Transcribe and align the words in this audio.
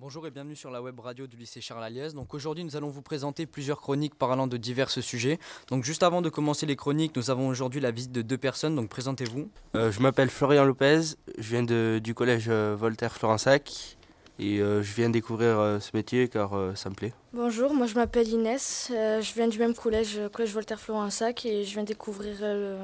Bonjour 0.00 0.26
et 0.26 0.30
bienvenue 0.30 0.56
sur 0.56 0.70
la 0.70 0.80
web 0.80 0.98
radio 0.98 1.26
du 1.26 1.36
lycée 1.36 1.60
Charles 1.60 1.84
Aliès. 1.84 2.14
Donc 2.14 2.32
aujourd'hui, 2.32 2.64
nous 2.64 2.74
allons 2.74 2.88
vous 2.88 3.02
présenter 3.02 3.44
plusieurs 3.44 3.82
chroniques 3.82 4.14
parlant 4.14 4.46
de 4.46 4.56
divers 4.56 4.88
sujets. 4.88 5.38
Donc 5.68 5.84
juste 5.84 6.02
avant 6.02 6.22
de 6.22 6.30
commencer 6.30 6.64
les 6.64 6.74
chroniques, 6.74 7.14
nous 7.16 7.30
avons 7.30 7.48
aujourd'hui 7.48 7.80
la 7.82 7.90
visite 7.90 8.10
de 8.10 8.22
deux 8.22 8.38
personnes. 8.38 8.74
Donc 8.74 8.88
présentez-vous. 8.88 9.50
Euh, 9.76 9.92
je 9.92 10.00
m'appelle 10.00 10.30
Florian 10.30 10.64
Lopez, 10.64 11.00
je 11.36 11.50
viens 11.50 11.62
de- 11.62 12.00
du 12.02 12.14
collège 12.14 12.46
euh, 12.48 12.74
Voltaire 12.78 13.12
Florensac 13.14 13.98
et 14.38 14.60
euh, 14.62 14.82
je 14.82 14.94
viens 14.94 15.10
découvrir 15.10 15.58
euh, 15.60 15.80
ce 15.80 15.90
métier 15.94 16.28
car 16.28 16.54
euh, 16.56 16.74
ça 16.74 16.88
me 16.88 16.94
plaît. 16.94 17.12
Bonjour, 17.34 17.74
moi 17.74 17.86
je 17.86 17.94
m'appelle 17.94 18.26
Inès, 18.26 18.90
euh, 18.94 19.20
je 19.20 19.34
viens 19.34 19.48
du 19.48 19.58
même 19.58 19.74
collège, 19.74 20.18
collège 20.32 20.54
Voltaire 20.54 20.80
Florensac 20.80 21.44
et 21.44 21.64
je 21.66 21.74
viens 21.74 21.84
découvrir 21.84 22.36
euh, 22.40 22.78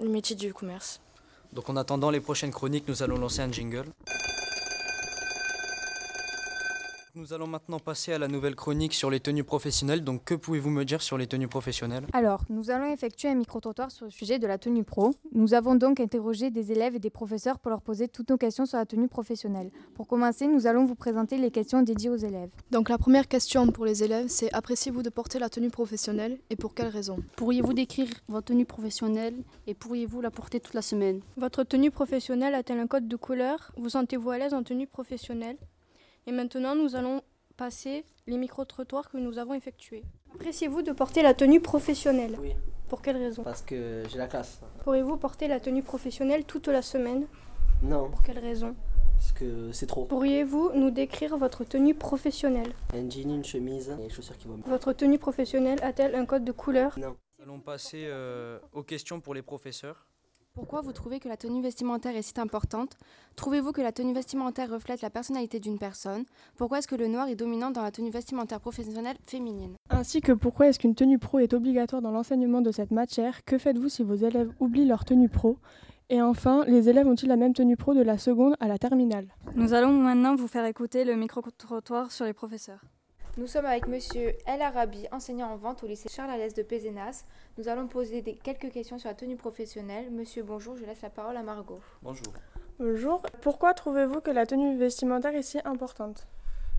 le, 0.00 0.04
le 0.06 0.10
métier 0.10 0.34
du 0.34 0.52
commerce. 0.52 1.00
Donc 1.52 1.70
en 1.70 1.76
attendant 1.76 2.10
les 2.10 2.20
prochaines 2.20 2.50
chroniques, 2.50 2.88
nous 2.88 3.04
allons 3.04 3.18
lancer 3.18 3.40
un 3.40 3.52
jingle. 3.52 3.84
Nous 7.16 7.32
allons 7.32 7.46
maintenant 7.46 7.78
passer 7.78 8.12
à 8.12 8.18
la 8.18 8.28
nouvelle 8.28 8.54
chronique 8.54 8.92
sur 8.92 9.08
les 9.08 9.20
tenues 9.20 9.42
professionnelles. 9.42 10.04
Donc 10.04 10.22
que 10.24 10.34
pouvez-vous 10.34 10.68
me 10.68 10.84
dire 10.84 11.00
sur 11.00 11.16
les 11.16 11.26
tenues 11.26 11.48
professionnelles? 11.48 12.04
Alors, 12.12 12.42
nous 12.50 12.70
allons 12.70 12.92
effectuer 12.92 13.30
un 13.30 13.34
micro-trottoir 13.34 13.90
sur 13.90 14.04
le 14.04 14.10
sujet 14.10 14.38
de 14.38 14.46
la 14.46 14.58
tenue 14.58 14.84
pro. 14.84 15.14
Nous 15.32 15.54
avons 15.54 15.76
donc 15.76 15.98
interrogé 15.98 16.50
des 16.50 16.72
élèves 16.72 16.94
et 16.94 16.98
des 16.98 17.08
professeurs 17.08 17.58
pour 17.58 17.70
leur 17.70 17.80
poser 17.80 18.06
toutes 18.06 18.28
nos 18.28 18.36
questions 18.36 18.66
sur 18.66 18.76
la 18.76 18.84
tenue 18.84 19.08
professionnelle. 19.08 19.70
Pour 19.94 20.06
commencer, 20.06 20.46
nous 20.46 20.66
allons 20.66 20.84
vous 20.84 20.94
présenter 20.94 21.38
les 21.38 21.50
questions 21.50 21.80
dédiées 21.80 22.10
aux 22.10 22.16
élèves. 22.16 22.50
Donc 22.70 22.90
la 22.90 22.98
première 22.98 23.28
question 23.28 23.66
pour 23.68 23.86
les 23.86 24.04
élèves, 24.04 24.26
c'est 24.28 24.52
appréciez-vous 24.52 25.02
de 25.02 25.08
porter 25.08 25.38
la 25.38 25.48
tenue 25.48 25.70
professionnelle 25.70 26.38
et 26.50 26.56
pour 26.56 26.74
quelles 26.74 26.88
raisons 26.88 27.16
Pourriez-vous 27.36 27.72
décrire 27.72 28.08
votre 28.28 28.48
tenue 28.48 28.66
professionnelle 28.66 29.42
et 29.66 29.72
pourriez-vous 29.72 30.20
la 30.20 30.30
porter 30.30 30.60
toute 30.60 30.74
la 30.74 30.82
semaine? 30.82 31.22
Votre 31.38 31.64
tenue 31.64 31.90
professionnelle 31.90 32.54
a-t-elle 32.54 32.78
un 32.78 32.86
code 32.86 33.08
de 33.08 33.16
couleur? 33.16 33.72
Vous 33.78 33.88
sentez-vous 33.88 34.28
à 34.32 34.36
l'aise 34.36 34.52
en 34.52 34.62
tenue 34.62 34.86
professionnelle? 34.86 35.56
Et 36.26 36.32
maintenant, 36.32 36.74
nous 36.74 36.96
allons 36.96 37.22
passer 37.56 38.04
les 38.26 38.36
micro-trottoirs 38.36 39.08
que 39.10 39.16
nous 39.16 39.38
avons 39.38 39.54
effectués. 39.54 40.02
Appréciez-vous 40.34 40.82
de 40.82 40.92
porter 40.92 41.22
la 41.22 41.34
tenue 41.34 41.60
professionnelle? 41.60 42.36
Oui, 42.40 42.52
Pour 42.88 43.00
quelle 43.00 43.16
raison? 43.16 43.42
Parce 43.44 43.62
que 43.62 44.02
j'ai 44.10 44.18
la 44.18 44.26
classe. 44.26 44.60
Pourriez-vous 44.82 45.16
porter 45.16 45.46
la 45.48 45.60
tenue 45.60 45.82
professionnelle 45.82 46.44
toute 46.44 46.66
la 46.68 46.82
semaine? 46.82 47.26
Non, 47.82 48.10
Pour 48.10 48.22
quelle 48.22 48.38
raison? 48.40 48.74
Parce 49.16 49.32
que 49.32 49.70
c'est 49.72 49.86
trop. 49.86 50.04
Pourriez-vous 50.04 50.72
nous 50.74 50.90
décrire 50.90 51.36
votre 51.38 51.64
tenue 51.64 51.94
professionnelle? 51.94 52.72
Un 52.92 53.08
jean, 53.08 53.30
une 53.34 53.44
chemise 53.44 53.94
et 53.98 54.02
les 54.02 54.10
chaussures 54.10 54.36
qui 54.36 54.46
vont 54.48 54.56
bien. 54.56 54.68
Votre 54.70 54.92
tenue 54.92 55.18
professionnelle 55.18 55.78
a-t-elle 55.82 56.14
un 56.16 56.26
code 56.26 56.44
de 56.44 56.52
couleur? 56.52 56.98
Non. 56.98 57.16
Nous 57.38 57.44
allons 57.44 57.60
passer 57.60 58.02
euh, 58.06 58.58
aux 58.72 58.82
questions 58.82 59.20
pour 59.20 59.32
les 59.34 59.42
professeurs. 59.42 60.06
Pourquoi 60.56 60.80
vous 60.80 60.92
trouvez 60.92 61.20
que 61.20 61.28
la 61.28 61.36
tenue 61.36 61.60
vestimentaire 61.60 62.16
est 62.16 62.22
si 62.22 62.32
importante? 62.40 62.96
Trouvez-vous 63.36 63.72
que 63.72 63.82
la 63.82 63.92
tenue 63.92 64.14
vestimentaire 64.14 64.70
reflète 64.70 65.02
la 65.02 65.10
personnalité 65.10 65.60
d'une 65.60 65.78
personne? 65.78 66.24
Pourquoi 66.56 66.78
est-ce 66.78 66.88
que 66.88 66.94
le 66.94 67.08
noir 67.08 67.28
est 67.28 67.34
dominant 67.34 67.70
dans 67.70 67.82
la 67.82 67.90
tenue 67.90 68.08
vestimentaire 68.08 68.58
professionnelle 68.58 69.18
féminine? 69.26 69.74
Ainsi 69.90 70.22
que 70.22 70.32
pourquoi 70.32 70.68
est-ce 70.68 70.78
qu'une 70.78 70.94
tenue 70.94 71.18
pro 71.18 71.40
est 71.40 71.52
obligatoire 71.52 72.00
dans 72.00 72.10
l'enseignement 72.10 72.62
de 72.62 72.72
cette 72.72 72.90
matière? 72.90 73.44
Que 73.44 73.58
faites-vous 73.58 73.90
si 73.90 74.02
vos 74.02 74.14
élèves 74.14 74.50
oublient 74.58 74.86
leur 74.86 75.04
tenue 75.04 75.28
pro? 75.28 75.58
Et 76.08 76.22
enfin, 76.22 76.64
les 76.66 76.88
élèves 76.88 77.06
ont-ils 77.06 77.28
la 77.28 77.36
même 77.36 77.52
tenue 77.52 77.76
pro 77.76 77.92
de 77.92 78.00
la 78.00 78.16
seconde 78.16 78.56
à 78.58 78.66
la 78.66 78.78
terminale? 78.78 79.28
Nous 79.56 79.74
allons 79.74 79.92
maintenant 79.92 80.36
vous 80.36 80.48
faire 80.48 80.64
écouter 80.64 81.04
le 81.04 81.16
micro-trottoir 81.16 82.10
sur 82.10 82.24
les 82.24 82.32
professeurs. 82.32 82.80
Nous 83.36 83.46
sommes 83.46 83.66
avec 83.66 83.86
Monsieur 83.86 84.34
El 84.46 84.62
Arabi, 84.62 85.06
enseignant 85.12 85.48
en 85.50 85.56
vente 85.56 85.82
au 85.82 85.86
lycée 85.86 86.08
Charles 86.10 86.30
Alès 86.30 86.54
de 86.54 86.62
Pézenas. 86.62 87.24
Nous 87.58 87.68
allons 87.68 87.86
poser 87.86 88.22
des- 88.22 88.34
quelques 88.34 88.70
questions 88.72 88.98
sur 88.98 89.08
la 89.10 89.14
tenue 89.14 89.36
professionnelle. 89.36 90.10
Monsieur, 90.10 90.42
bonjour, 90.42 90.76
je 90.76 90.84
laisse 90.86 91.02
la 91.02 91.10
parole 91.10 91.36
à 91.36 91.42
Margot. 91.42 91.80
Bonjour. 92.02 92.32
Bonjour, 92.78 93.22
pourquoi 93.42 93.74
trouvez-vous 93.74 94.20
que 94.20 94.30
la 94.30 94.46
tenue 94.46 94.76
vestimentaire 94.78 95.34
est 95.34 95.42
si 95.42 95.58
importante? 95.64 96.26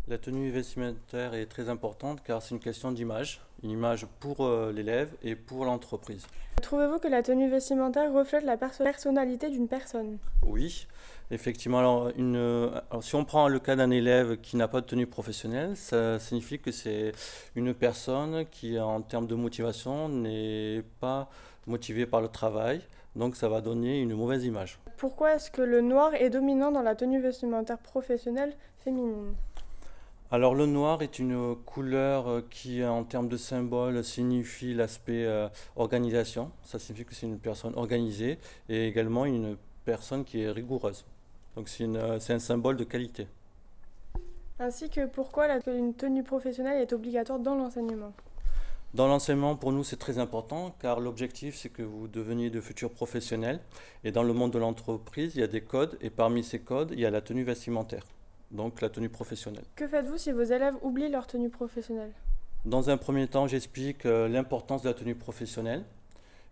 La 0.07 0.17
tenue 0.17 0.49
vestimentaire 0.49 1.33
est 1.35 1.45
très 1.47 1.69
importante 1.69 2.23
car 2.23 2.41
c'est 2.41 2.55
une 2.55 2.61
question 2.61 2.91
d'image, 2.91 3.41
une 3.61 3.71
image 3.71 4.07
pour 4.19 4.41
euh, 4.45 4.71
l'élève 4.71 5.11
et 5.21 5.35
pour 5.35 5.65
l'entreprise. 5.65 6.25
Trouvez-vous 6.67 6.99
que 6.99 7.07
la 7.07 7.23
tenue 7.23 7.49
vestimentaire 7.49 8.11
reflète 8.11 8.43
la 8.43 8.57
perso- 8.57 8.83
personnalité 8.83 9.49
d'une 9.49 9.69
personne? 9.69 10.17
Oui, 10.45 10.85
effectivement. 11.31 11.79
Alors, 11.79 12.11
une, 12.17 12.35
alors, 12.91 13.01
si 13.01 13.15
on 13.15 13.23
prend 13.23 13.47
le 13.47 13.59
cas 13.59 13.77
d'un 13.77 13.89
élève 13.89 14.35
qui 14.41 14.57
n'a 14.57 14.67
pas 14.67 14.81
de 14.81 14.85
tenue 14.85 15.07
professionnelle, 15.07 15.77
ça 15.77 16.19
signifie 16.19 16.59
que 16.59 16.73
c'est 16.73 17.13
une 17.55 17.73
personne 17.73 18.45
qui, 18.51 18.77
en 18.77 19.01
termes 19.01 19.27
de 19.27 19.35
motivation, 19.35 20.09
n'est 20.09 20.83
pas 20.99 21.29
motivée 21.67 22.05
par 22.05 22.19
le 22.19 22.27
travail. 22.27 22.81
Donc, 23.15 23.37
ça 23.37 23.47
va 23.47 23.61
donner 23.61 24.01
une 24.01 24.13
mauvaise 24.13 24.43
image. 24.43 24.77
Pourquoi 24.97 25.35
est-ce 25.35 25.49
que 25.49 25.61
le 25.61 25.79
noir 25.79 26.15
est 26.15 26.29
dominant 26.29 26.73
dans 26.73 26.81
la 26.81 26.95
tenue 26.95 27.21
vestimentaire 27.21 27.77
professionnelle 27.77 28.53
féminine? 28.83 29.35
Alors 30.29 30.55
le 30.55 30.65
noir 30.65 31.01
est 31.01 31.19
une 31.19 31.55
couleur 31.55 32.27
euh, 32.27 32.41
qui, 32.49 32.83
en 32.83 33.05
termes 33.05 33.29
de 33.29 33.37
symbole, 33.37 34.03
signifie 34.03 34.73
l'aspect 34.73 35.25
euh, 35.25 35.47
organisation. 35.77 36.51
Ça 36.63 36.79
signifie 36.79 37.05
que 37.05 37.15
c'est 37.15 37.27
une 37.27 37.39
personne 37.39 37.73
organisée 37.77 38.37
et 38.67 38.87
également 38.87 39.25
une 39.25 39.55
personne 39.85 40.25
qui 40.25 40.41
est 40.41 40.51
rigoureuse. 40.51 41.05
Donc 41.55 41.69
c'est 41.69 41.85
euh, 41.85 42.19
un 42.27 42.39
symbole 42.39 42.75
de 42.75 42.83
qualité. 42.83 43.27
Ainsi 44.59 44.89
que 44.89 45.05
pourquoi 45.05 45.47
la- 45.47 45.59
une 45.73 45.93
tenue 45.93 46.23
professionnelle 46.23 46.81
est 46.81 46.91
obligatoire 46.91 47.39
dans 47.39 47.55
l'enseignement? 47.55 48.11
Dans 48.93 49.07
l'enseignement, 49.07 49.55
pour 49.55 49.71
nous, 49.71 49.85
c'est 49.85 49.97
très 49.97 50.17
important 50.17 50.75
car 50.81 50.99
l'objectif, 50.99 51.55
c'est 51.55 51.69
que 51.69 51.83
vous 51.83 52.09
deveniez 52.09 52.49
de 52.49 52.59
futurs 52.59 52.91
professionnels. 52.91 53.61
Et 54.03 54.11
dans 54.11 54.23
le 54.23 54.33
monde 54.33 54.51
de 54.51 54.59
l'entreprise, 54.59 55.35
il 55.35 55.39
y 55.39 55.43
a 55.43 55.47
des 55.47 55.61
codes 55.61 55.97
et 56.01 56.09
parmi 56.09 56.43
ces 56.43 56.59
codes, 56.59 56.91
il 56.91 56.99
y 56.99 57.05
a 57.05 57.11
la 57.11 57.21
tenue 57.21 57.43
vestimentaire, 57.43 58.03
donc 58.51 58.81
la 58.81 58.89
tenue 58.89 59.09
professionnelle. 59.09 59.65
Que 59.75 59.87
faites-vous 59.87 60.17
si 60.17 60.31
vos 60.31 60.43
élèves 60.43 60.75
oublient 60.81 61.09
leur 61.09 61.27
tenue 61.27 61.49
professionnelle? 61.49 62.11
Dans 62.65 62.89
un 62.89 62.97
premier 62.97 63.27
temps, 63.27 63.47
j'explique 63.47 64.05
euh, 64.05 64.27
l'importance 64.27 64.81
de 64.81 64.89
la 64.89 64.93
tenue 64.93 65.15
professionnelle. 65.15 65.83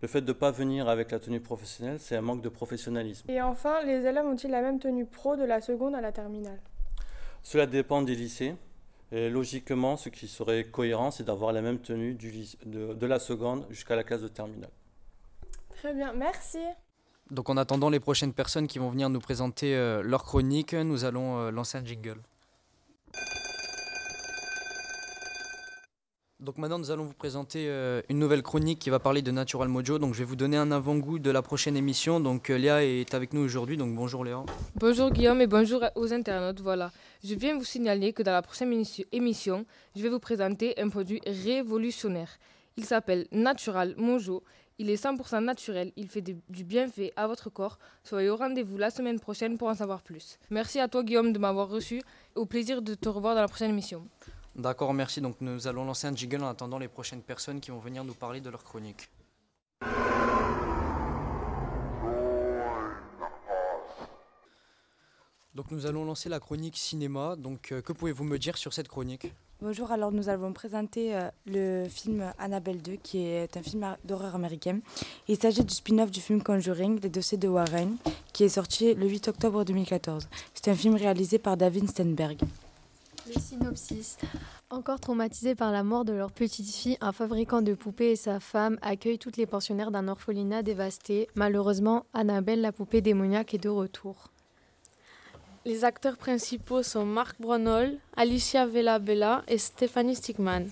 Le 0.02 0.08
fait 0.08 0.20
de 0.20 0.28
ne 0.28 0.32
pas 0.32 0.50
venir 0.50 0.88
avec 0.88 1.10
la 1.10 1.18
tenue 1.18 1.40
professionnelle, 1.40 1.98
c'est 1.98 2.16
un 2.16 2.20
manque 2.20 2.42
de 2.42 2.48
professionnalisme. 2.48 3.30
Et 3.30 3.40
enfin, 3.40 3.82
les 3.82 4.04
élèves 4.04 4.26
ont-ils 4.26 4.50
la 4.50 4.62
même 4.62 4.78
tenue 4.78 5.06
pro 5.06 5.36
de 5.36 5.44
la 5.44 5.60
seconde 5.60 5.94
à 5.94 6.00
la 6.00 6.12
terminale? 6.12 6.60
Cela 7.42 7.66
dépend 7.66 8.02
des 8.02 8.14
lycées. 8.14 8.54
Et 9.12 9.30
logiquement, 9.30 9.96
ce 9.96 10.08
qui 10.08 10.26
serait 10.26 10.64
cohérent, 10.64 11.10
c'est 11.10 11.24
d'avoir 11.24 11.52
la 11.52 11.62
même 11.62 11.78
tenue 11.78 12.14
du 12.14 12.30
de, 12.64 12.92
de 12.92 13.06
la 13.06 13.18
seconde 13.18 13.64
jusqu'à 13.70 13.94
la 13.94 14.02
classe 14.02 14.22
de 14.22 14.28
terminale. 14.28 14.70
Très 15.70 15.94
bien, 15.94 16.12
merci 16.12 16.58
Donc 17.30 17.50
en 17.50 17.56
attendant 17.56 17.90
les 17.90 17.98
prochaines 17.98 18.32
personnes 18.32 18.68
qui 18.68 18.78
vont 18.78 18.88
venir 18.88 19.10
nous 19.10 19.18
présenter 19.18 19.74
euh, 19.74 20.00
leur 20.02 20.22
chronique, 20.22 20.74
nous 20.74 21.04
allons 21.04 21.38
euh, 21.38 21.50
lancer 21.50 21.76
un 21.76 21.84
jingle. 21.84 22.18
Donc 26.38 26.58
maintenant 26.58 26.78
nous 26.78 26.92
allons 26.92 27.04
vous 27.04 27.14
présenter 27.14 27.66
euh, 27.66 28.00
une 28.08 28.20
nouvelle 28.20 28.42
chronique 28.42 28.78
qui 28.78 28.90
va 28.90 29.00
parler 29.00 29.22
de 29.22 29.32
Natural 29.32 29.66
Mojo. 29.66 29.98
Donc 29.98 30.14
je 30.14 30.20
vais 30.20 30.24
vous 30.24 30.36
donner 30.36 30.56
un 30.56 30.70
avant-goût 30.70 31.18
de 31.18 31.30
la 31.32 31.42
prochaine 31.42 31.76
émission. 31.76 32.20
Donc 32.20 32.48
Léa 32.48 32.84
est 32.84 33.12
avec 33.12 33.32
nous 33.32 33.40
aujourd'hui. 33.40 33.76
Donc 33.76 33.92
bonjour 33.96 34.24
Léa. 34.24 34.44
Bonjour 34.76 35.10
Guillaume 35.10 35.40
et 35.40 35.48
bonjour 35.48 35.82
aux 35.96 36.12
internautes. 36.12 36.60
Voilà, 36.60 36.92
je 37.24 37.34
viens 37.34 37.58
vous 37.58 37.64
signaler 37.64 38.12
que 38.12 38.22
dans 38.22 38.32
la 38.32 38.42
prochaine 38.42 38.72
émission, 39.10 39.66
je 39.96 40.02
vais 40.02 40.10
vous 40.10 40.20
présenter 40.20 40.78
un 40.78 40.90
produit 40.90 41.20
révolutionnaire. 41.26 42.28
Il 42.76 42.84
s'appelle 42.84 43.26
Natural 43.32 43.94
Mojo. 43.96 44.44
Il 44.78 44.90
est 44.90 45.02
100% 45.02 45.42
naturel. 45.42 45.92
Il 45.96 46.08
fait 46.08 46.20
du 46.20 46.64
bienfait 46.64 47.12
à 47.16 47.26
votre 47.26 47.48
corps. 47.48 47.78
Soyez 48.04 48.28
au 48.28 48.36
rendez-vous 48.36 48.76
la 48.76 48.90
semaine 48.90 49.18
prochaine 49.18 49.56
pour 49.56 49.68
en 49.68 49.74
savoir 49.74 50.02
plus. 50.02 50.38
Merci 50.50 50.80
à 50.80 50.88
toi 50.88 51.02
Guillaume 51.02 51.32
de 51.32 51.38
m'avoir 51.38 51.68
reçu. 51.68 52.02
Au 52.34 52.44
plaisir 52.44 52.82
de 52.82 52.94
te 52.94 53.08
revoir 53.08 53.34
dans 53.34 53.40
la 53.40 53.48
prochaine 53.48 53.70
émission. 53.70 54.06
D'accord, 54.54 54.92
merci. 54.92 55.22
Donc 55.22 55.36
nous 55.40 55.66
allons 55.66 55.84
lancer 55.84 56.06
un 56.06 56.14
jingle 56.14 56.42
en 56.42 56.48
attendant 56.48 56.78
les 56.78 56.88
prochaines 56.88 57.22
personnes 57.22 57.60
qui 57.60 57.70
vont 57.70 57.78
venir 57.78 58.04
nous 58.04 58.14
parler 58.14 58.40
de 58.40 58.50
leur 58.50 58.64
chronique. 58.64 59.08
Donc 65.54 65.70
nous 65.70 65.86
allons 65.86 66.04
lancer 66.04 66.28
la 66.28 66.38
chronique 66.38 66.76
cinéma. 66.76 67.34
Donc 67.36 67.72
euh, 67.72 67.80
que 67.80 67.94
pouvez-vous 67.94 68.24
me 68.24 68.38
dire 68.38 68.58
sur 68.58 68.74
cette 68.74 68.88
chronique? 68.88 69.32
Bonjour, 69.62 69.90
alors 69.90 70.12
nous 70.12 70.28
allons 70.28 70.52
présenter 70.52 71.16
euh, 71.16 71.30
le 71.46 71.88
film 71.88 72.30
Annabelle 72.38 72.82
2, 72.82 72.96
qui 72.96 73.24
est 73.24 73.56
un 73.56 73.62
film 73.62 73.96
d'horreur 74.04 74.34
américain. 74.34 74.80
Il 75.28 75.38
s'agit 75.38 75.64
du 75.64 75.72
spin-off 75.72 76.10
du 76.10 76.20
film 76.20 76.42
Conjuring, 76.42 77.00
Les 77.00 77.08
dossiers 77.08 77.38
de 77.38 77.48
Warren, 77.48 77.96
qui 78.34 78.44
est 78.44 78.50
sorti 78.50 78.92
le 78.92 79.08
8 79.08 79.28
octobre 79.28 79.64
2014. 79.64 80.28
C'est 80.52 80.68
un 80.68 80.74
film 80.74 80.94
réalisé 80.94 81.38
par 81.38 81.56
David 81.56 81.88
Stenberg. 81.88 82.38
Le 83.26 83.40
synopsis. 83.40 84.18
Encore 84.68 85.00
traumatisés 85.00 85.54
par 85.54 85.72
la 85.72 85.82
mort 85.82 86.04
de 86.04 86.12
leur 86.12 86.32
petite 86.32 86.68
fille, 86.68 86.98
un 87.00 87.12
fabricant 87.12 87.62
de 87.62 87.72
poupées 87.72 88.10
et 88.10 88.16
sa 88.16 88.40
femme 88.40 88.78
accueillent 88.82 89.18
toutes 89.18 89.38
les 89.38 89.46
pensionnaires 89.46 89.90
d'un 89.90 90.08
orphelinat 90.08 90.62
dévasté. 90.62 91.28
Malheureusement, 91.34 92.04
Annabelle, 92.12 92.60
la 92.60 92.72
poupée 92.72 93.00
démoniaque, 93.00 93.54
est 93.54 93.58
de 93.58 93.70
retour. 93.70 94.32
Les 95.66 95.84
acteurs 95.84 96.16
principaux 96.16 96.84
sont 96.84 97.04
Mark 97.04 97.40
Brunol, 97.40 97.98
Alicia 98.16 98.66
Vela 98.66 99.00
Bella 99.00 99.42
et 99.48 99.58
Stephanie 99.58 100.14
Stigman. 100.14 100.70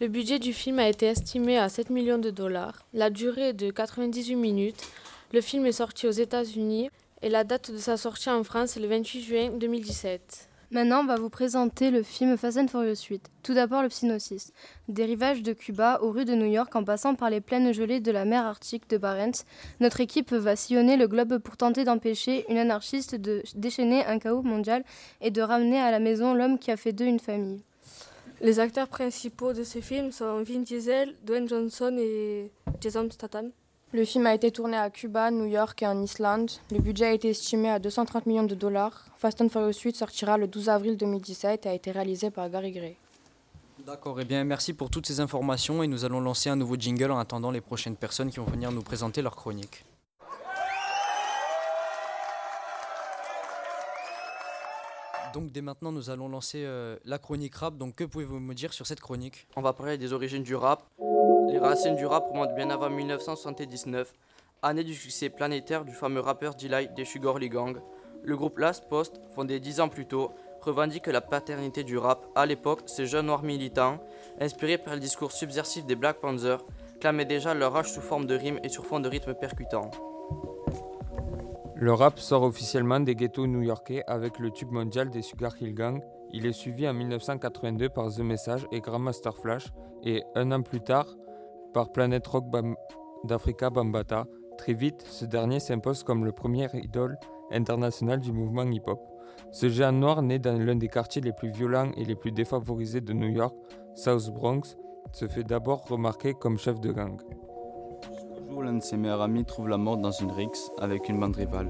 Le 0.00 0.06
budget 0.06 0.38
du 0.38 0.52
film 0.52 0.78
a 0.78 0.88
été 0.88 1.06
estimé 1.06 1.58
à 1.58 1.68
7 1.68 1.90
millions 1.90 2.18
de 2.18 2.30
dollars. 2.30 2.84
La 2.94 3.10
durée 3.10 3.48
est 3.48 3.54
de 3.54 3.72
98 3.72 4.36
minutes. 4.36 4.86
Le 5.32 5.40
film 5.40 5.66
est 5.66 5.72
sorti 5.72 6.06
aux 6.06 6.12
États-Unis 6.12 6.90
et 7.22 7.28
la 7.28 7.42
date 7.42 7.72
de 7.72 7.78
sa 7.78 7.96
sortie 7.96 8.30
en 8.30 8.44
France 8.44 8.76
est 8.76 8.80
le 8.80 8.86
28 8.86 9.20
juin 9.20 9.50
2017. 9.50 10.48
Maintenant, 10.76 11.00
on 11.00 11.06
va 11.06 11.16
vous 11.16 11.30
présenter 11.30 11.90
le 11.90 12.02
film 12.02 12.36
Fast 12.36 12.58
and 12.58 12.68
Furious 12.68 13.06
8. 13.08 13.30
Tout 13.42 13.54
d'abord, 13.54 13.80
le 13.80 13.88
synopsis. 13.88 14.52
Des 14.88 15.06
rivages 15.06 15.42
de 15.42 15.54
Cuba 15.54 16.00
aux 16.02 16.10
rues 16.10 16.26
de 16.26 16.34
New 16.34 16.52
York 16.52 16.76
en 16.76 16.84
passant 16.84 17.14
par 17.14 17.30
les 17.30 17.40
plaines 17.40 17.72
gelées 17.72 18.00
de 18.00 18.12
la 18.12 18.26
mer 18.26 18.44
Arctique 18.44 18.86
de 18.90 18.98
Barents, 18.98 19.46
notre 19.80 20.02
équipe 20.02 20.34
va 20.34 20.54
sillonner 20.54 20.98
le 20.98 21.08
globe 21.08 21.38
pour 21.38 21.56
tenter 21.56 21.84
d'empêcher 21.84 22.44
une 22.50 22.58
anarchiste 22.58 23.14
de 23.14 23.42
déchaîner 23.54 24.04
un 24.04 24.18
chaos 24.18 24.42
mondial 24.42 24.84
et 25.22 25.30
de 25.30 25.40
ramener 25.40 25.80
à 25.80 25.90
la 25.90 25.98
maison 25.98 26.34
l'homme 26.34 26.58
qui 26.58 26.70
a 26.70 26.76
fait 26.76 26.92
d'eux 26.92 27.06
une 27.06 27.20
famille. 27.20 27.62
Les 28.42 28.60
acteurs 28.60 28.88
principaux 28.88 29.54
de 29.54 29.64
ce 29.64 29.78
film 29.78 30.12
sont 30.12 30.42
Vin 30.42 30.58
Diesel, 30.58 31.14
Dwayne 31.24 31.48
Johnson 31.48 31.96
et 31.98 32.50
Jason 32.82 33.08
Statham. 33.10 33.50
Le 33.96 34.04
film 34.04 34.26
a 34.26 34.34
été 34.34 34.50
tourné 34.50 34.76
à 34.76 34.90
Cuba, 34.90 35.30
New 35.30 35.46
York 35.46 35.82
et 35.82 35.86
en 35.86 36.02
Islande. 36.02 36.50
Le 36.70 36.80
budget 36.80 37.06
a 37.06 37.12
été 37.14 37.30
estimé 37.30 37.70
à 37.70 37.78
230 37.78 38.26
millions 38.26 38.42
de 38.42 38.54
dollars. 38.54 39.06
Fast 39.16 39.40
and 39.40 39.48
Furious 39.48 39.80
8 39.82 39.96
sortira 39.96 40.36
le 40.36 40.46
12 40.46 40.68
avril 40.68 40.98
2017 40.98 41.64
et 41.64 41.68
a 41.70 41.72
été 41.72 41.92
réalisé 41.92 42.30
par 42.30 42.50
Gary 42.50 42.72
Gray. 42.72 42.96
D'accord, 43.86 44.18
et 44.18 44.24
eh 44.24 44.26
bien 44.26 44.44
merci 44.44 44.74
pour 44.74 44.90
toutes 44.90 45.06
ces 45.06 45.20
informations 45.20 45.82
et 45.82 45.86
nous 45.86 46.04
allons 46.04 46.20
lancer 46.20 46.50
un 46.50 46.56
nouveau 46.56 46.76
jingle 46.76 47.10
en 47.10 47.16
attendant 47.16 47.50
les 47.50 47.62
prochaines 47.62 47.96
personnes 47.96 48.28
qui 48.28 48.38
vont 48.38 48.44
venir 48.44 48.70
nous 48.70 48.82
présenter 48.82 49.22
leur 49.22 49.34
chronique. 49.34 49.82
Donc 55.32 55.52
dès 55.52 55.62
maintenant, 55.62 55.92
nous 55.92 56.10
allons 56.10 56.28
lancer 56.28 56.64
euh, 56.64 56.96
la 57.06 57.18
chronique 57.18 57.54
rap. 57.54 57.78
Donc 57.78 57.94
que 57.94 58.04
pouvez-vous 58.04 58.40
me 58.40 58.54
dire 58.54 58.74
sur 58.74 58.86
cette 58.86 59.00
chronique? 59.00 59.46
On 59.56 59.62
va 59.62 59.72
parler 59.72 59.96
des 59.96 60.12
origines 60.12 60.42
du 60.42 60.54
rap. 60.54 60.84
Les 61.48 61.58
racines 61.58 61.96
du 61.96 62.06
rap 62.06 62.28
remontent 62.30 62.54
bien 62.54 62.70
avant 62.70 62.90
1979, 62.90 64.12
année 64.62 64.84
du 64.84 64.94
succès 64.94 65.28
planétaire 65.28 65.84
du 65.84 65.92
fameux 65.92 66.20
rappeur 66.20 66.54
D-Light 66.54 66.94
des 66.94 67.04
Sugar 67.04 67.38
Lee 67.38 67.48
Gang. 67.48 67.78
Le 68.24 68.36
groupe 68.36 68.58
Last 68.58 68.88
Post, 68.88 69.20
fondé 69.34 69.60
dix 69.60 69.80
ans 69.80 69.88
plus 69.88 70.06
tôt, 70.06 70.32
revendique 70.60 71.06
la 71.06 71.20
paternité 71.20 71.84
du 71.84 71.98
rap. 71.98 72.26
À 72.34 72.46
l'époque, 72.46 72.82
ces 72.86 73.06
jeunes 73.06 73.26
noirs 73.26 73.42
militants, 73.42 73.98
inspirés 74.40 74.78
par 74.78 74.94
le 74.94 75.00
discours 75.00 75.30
subversif 75.30 75.86
des 75.86 75.94
Black 75.94 76.20
Panthers, 76.20 76.64
clamaient 77.00 77.24
déjà 77.24 77.54
leur 77.54 77.72
rage 77.72 77.92
sous 77.92 78.00
forme 78.00 78.26
de 78.26 78.34
rimes 78.34 78.58
et 78.64 78.68
sur 78.68 78.84
fond 78.84 79.00
de 79.00 79.08
rythmes 79.08 79.34
percutants. 79.34 79.90
Le 81.76 81.92
rap 81.92 82.18
sort 82.18 82.42
officiellement 82.42 83.00
des 83.00 83.14
ghettos 83.14 83.46
new-yorkais 83.46 84.02
avec 84.06 84.38
le 84.38 84.50
tube 84.50 84.72
mondial 84.72 85.10
des 85.10 85.22
Sugar 85.22 85.54
Hill 85.60 85.74
Gang. 85.74 86.02
Il 86.32 86.46
est 86.46 86.52
suivi 86.52 86.88
en 86.88 86.94
1982 86.94 87.90
par 87.90 88.12
The 88.12 88.20
Message 88.20 88.66
et 88.72 88.80
Grandmaster 88.80 89.36
Flash 89.36 89.66
et 90.02 90.24
un 90.34 90.52
an 90.52 90.62
plus 90.62 90.80
tard 90.80 91.06
par 91.76 91.92
Planet 91.92 92.26
Rock 92.26 92.46
d'Africa 93.24 93.68
Bambata. 93.68 94.24
Très 94.56 94.72
vite, 94.72 95.04
ce 95.10 95.26
dernier 95.26 95.60
s'impose 95.60 96.04
comme 96.04 96.24
le 96.24 96.32
premier 96.32 96.68
idole 96.72 97.18
international 97.52 98.18
du 98.18 98.32
mouvement 98.32 98.62
hip-hop. 98.62 98.98
Ce 99.52 99.68
géant 99.68 99.92
noir 99.92 100.22
né 100.22 100.38
dans 100.38 100.58
l'un 100.58 100.76
des 100.76 100.88
quartiers 100.88 101.20
les 101.20 101.34
plus 101.34 101.50
violents 101.50 101.90
et 101.98 102.06
les 102.06 102.16
plus 102.16 102.32
défavorisés 102.32 103.02
de 103.02 103.12
New 103.12 103.28
York, 103.28 103.54
South 103.94 104.30
Bronx, 104.30 104.78
se 105.12 105.28
fait 105.28 105.44
d'abord 105.44 105.86
remarquer 105.86 106.32
comme 106.32 106.56
chef 106.56 106.80
de 106.80 106.92
gang 106.92 107.20
l'un 108.62 108.74
de 108.74 108.82
ses 108.82 108.96
meilleurs 108.96 109.22
amis 109.22 109.44
trouve 109.44 109.68
la 109.68 109.76
mort 109.76 109.96
dans 109.96 110.10
une 110.10 110.30
rixe 110.30 110.70
avec 110.78 111.08
une 111.08 111.20
bande 111.20 111.36
rivale. 111.36 111.68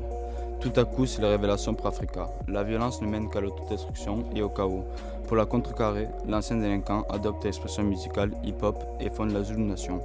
Tout 0.60 0.72
à 0.76 0.84
coup, 0.84 1.06
c'est 1.06 1.20
la 1.20 1.28
révélation 1.28 1.74
pour 1.74 1.86
Africa. 1.86 2.28
La 2.48 2.64
violence 2.64 3.02
ne 3.02 3.06
mène 3.06 3.28
qu'à 3.28 3.40
l'autodestruction 3.40 4.24
et 4.34 4.42
au 4.42 4.48
chaos. 4.48 4.84
Pour 5.26 5.36
la 5.36 5.44
contrecarrer, 5.44 6.08
l'ancien 6.28 6.56
délinquant 6.56 7.02
adopte 7.10 7.44
l'expression 7.44 7.82
musicale 7.82 8.30
hip-hop 8.44 8.76
et 9.00 9.10
fonde 9.10 9.32
la 9.32 9.42
Zulu 9.42 9.62
Nation. 9.62 10.00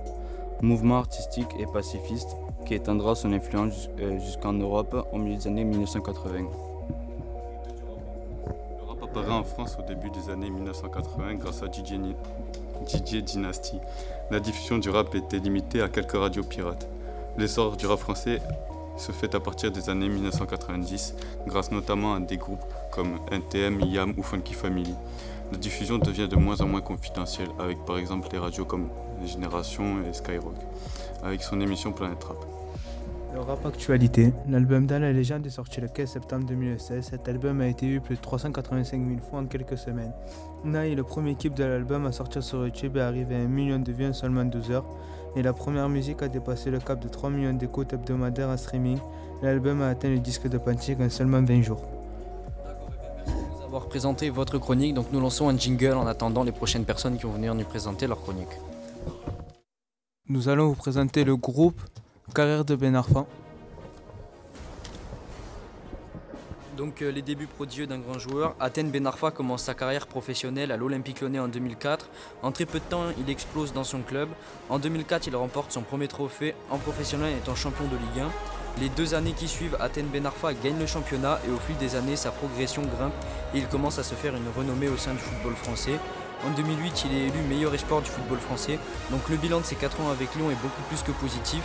Mouvement 0.63 0.97
artistique 0.97 1.49
et 1.59 1.67
pacifiste 1.67 2.35
qui 2.65 2.73
étendra 2.73 3.13
son 3.13 3.31
influence 3.31 3.87
euh, 3.99 4.17
jusqu'en 4.19 4.53
Europe 4.53 5.07
au 5.11 5.17
milieu 5.19 5.35
des 5.35 5.47
années 5.47 5.63
1980. 5.63 6.45
Le 8.79 8.87
rap 8.87 9.03
apparaît 9.03 9.31
en 9.31 9.43
France 9.43 9.77
au 9.79 9.83
début 9.87 10.09
des 10.09 10.31
années 10.31 10.49
1980 10.49 11.35
grâce 11.35 11.61
à 11.61 11.67
DJ 11.67 11.99
DJ 12.87 13.23
Dynasty. 13.23 13.77
La 14.31 14.39
diffusion 14.39 14.79
du 14.79 14.89
rap 14.89 15.13
était 15.13 15.37
limitée 15.37 15.83
à 15.83 15.89
quelques 15.89 16.13
radios 16.13 16.43
pirates. 16.43 16.87
L'essor 17.37 17.77
du 17.77 17.85
rap 17.85 17.99
français 17.99 18.41
se 19.01 19.11
fait 19.11 19.33
à 19.33 19.39
partir 19.39 19.71
des 19.71 19.89
années 19.89 20.07
1990, 20.07 21.15
grâce 21.47 21.71
notamment 21.71 22.13
à 22.13 22.19
des 22.19 22.37
groupes 22.37 22.63
comme 22.91 23.19
NTM, 23.31 23.81
IAM 23.81 24.13
ou 24.17 24.23
Funky 24.23 24.53
Family. 24.53 24.93
La 25.51 25.57
diffusion 25.57 25.97
devient 25.97 26.27
de 26.27 26.35
moins 26.35 26.61
en 26.61 26.67
moins 26.67 26.81
confidentielle, 26.81 27.49
avec 27.59 27.83
par 27.83 27.97
exemple 27.97 28.29
les 28.31 28.37
radios 28.37 28.65
comme 28.65 28.89
Génération 29.25 30.03
et 30.07 30.13
Skyrock, 30.13 30.55
avec 31.23 31.41
son 31.41 31.59
émission 31.59 31.91
Planète 31.91 32.23
Rap. 32.23 32.37
Le 33.33 33.39
rap 33.39 33.65
actualité. 33.65 34.33
L'album 34.49 34.85
Dans 34.85 35.01
la 35.01 35.13
légende 35.13 35.45
est 35.47 35.51
sorti 35.51 35.79
le 35.79 35.87
15 35.87 36.09
septembre 36.09 36.45
2016. 36.47 37.05
Cet 37.11 37.29
album 37.29 37.61
a 37.61 37.67
été 37.67 37.87
vu 37.87 38.01
plus 38.01 38.17
de 38.17 38.21
385 38.21 39.07
000 39.07 39.19
fois 39.21 39.39
en 39.39 39.45
quelques 39.45 39.77
semaines. 39.77 40.11
Na 40.65 40.85
est 40.85 40.95
le 40.95 41.03
premier 41.03 41.35
clip 41.35 41.53
de 41.53 41.63
l'album 41.63 42.05
à 42.05 42.11
sortir 42.11 42.43
sur 42.43 42.65
YouTube 42.65 42.97
et 42.97 43.01
arrivé 43.01 43.35
à 43.35 43.39
un 43.39 43.47
million 43.47 43.79
de 43.79 43.91
vues 43.91 44.07
en 44.07 44.13
seulement 44.13 44.43
12 44.43 44.71
heures. 44.71 44.85
Et 45.35 45.41
la 45.41 45.53
première 45.53 45.87
musique 45.87 46.21
a 46.21 46.27
dépassé 46.27 46.71
le 46.71 46.79
cap 46.79 46.99
de 46.99 47.07
3 47.07 47.29
millions 47.29 47.53
d'écoutes 47.53 47.93
hebdomadaires 47.93 48.49
en 48.49 48.57
streaming. 48.57 48.97
L'album 49.41 49.81
a 49.81 49.87
atteint 49.87 50.09
le 50.09 50.19
disque 50.19 50.47
de 50.47 50.57
Pantique 50.57 50.99
en 50.99 51.09
seulement 51.09 51.41
20 51.41 51.61
jours. 51.61 51.81
Merci 52.65 53.59
de 53.59 53.65
avoir 53.65 53.87
présenté 53.87 54.29
votre 54.29 54.57
chronique. 54.57 54.93
Donc 54.93 55.07
nous 55.13 55.21
lançons 55.21 55.47
un 55.47 55.57
jingle 55.57 55.93
en 55.93 56.05
attendant 56.05 56.43
les 56.43 56.51
prochaines 56.51 56.85
personnes 56.85 57.17
qui 57.17 57.23
vont 57.23 57.31
venir 57.31 57.55
nous 57.55 57.63
présenter 57.63 58.07
leur 58.07 58.21
chronique. 58.21 58.59
Nous 60.27 60.49
allons 60.49 60.67
vous 60.67 60.75
présenter 60.75 61.23
le 61.23 61.37
groupe 61.37 61.81
Carrière 62.33 62.65
de 62.65 62.75
Ben 62.75 62.95
Arfa. 62.95 63.25
Donc 66.77 67.01
euh, 67.01 67.11
les 67.11 67.21
débuts 67.21 67.47
prodigieux 67.47 67.85
d'un 67.85 67.99
grand 67.99 68.17
joueur, 68.17 68.55
Athènes 68.59 68.91
Ben 68.91 69.05
Arfa 69.05 69.31
commence 69.31 69.63
sa 69.63 69.73
carrière 69.73 70.07
professionnelle 70.07 70.71
à 70.71 70.77
l'Olympique 70.77 71.21
Lyonnais 71.21 71.39
en 71.39 71.49
2004. 71.49 72.09
En 72.43 72.51
très 72.51 72.65
peu 72.65 72.79
de 72.79 72.85
temps, 72.85 73.05
il 73.19 73.29
explose 73.29 73.73
dans 73.73 73.83
son 73.83 74.01
club. 74.01 74.29
En 74.69 74.79
2004, 74.79 75.27
il 75.27 75.35
remporte 75.35 75.71
son 75.71 75.81
premier 75.81 76.07
trophée 76.07 76.55
en 76.69 76.77
professionnel 76.77 77.35
étant 77.37 77.55
champion 77.55 77.85
de 77.85 77.97
Ligue 77.97 78.25
1. 78.25 78.81
Les 78.81 78.87
deux 78.89 79.15
années 79.15 79.33
qui 79.33 79.49
suivent, 79.49 79.75
Athènes 79.81 80.07
Ben 80.07 80.25
Arfa 80.25 80.53
gagne 80.53 80.79
le 80.79 80.85
championnat 80.85 81.39
et 81.45 81.51
au 81.51 81.57
fil 81.57 81.75
des 81.75 81.95
années, 81.95 82.15
sa 82.15 82.31
progression 82.31 82.83
grimpe 82.83 83.13
et 83.53 83.57
il 83.57 83.67
commence 83.67 83.99
à 83.99 84.03
se 84.03 84.15
faire 84.15 84.33
une 84.33 84.47
renommée 84.55 84.87
au 84.87 84.95
sein 84.95 85.11
du 85.11 85.19
football 85.19 85.55
français. 85.55 85.99
En 86.47 86.51
2008, 86.51 87.05
il 87.05 87.17
est 87.17 87.27
élu 87.27 87.39
meilleur 87.49 87.73
espoir 87.73 88.01
du 88.01 88.09
football 88.09 88.39
français. 88.39 88.79
Donc 89.11 89.27
le 89.29 89.35
bilan 89.35 89.59
de 89.59 89.65
ses 89.65 89.75
4 89.75 90.01
ans 90.01 90.09
avec 90.09 90.33
Lyon 90.35 90.49
est 90.49 90.61
beaucoup 90.61 90.81
plus 90.87 91.03
que 91.03 91.11
positif. 91.11 91.61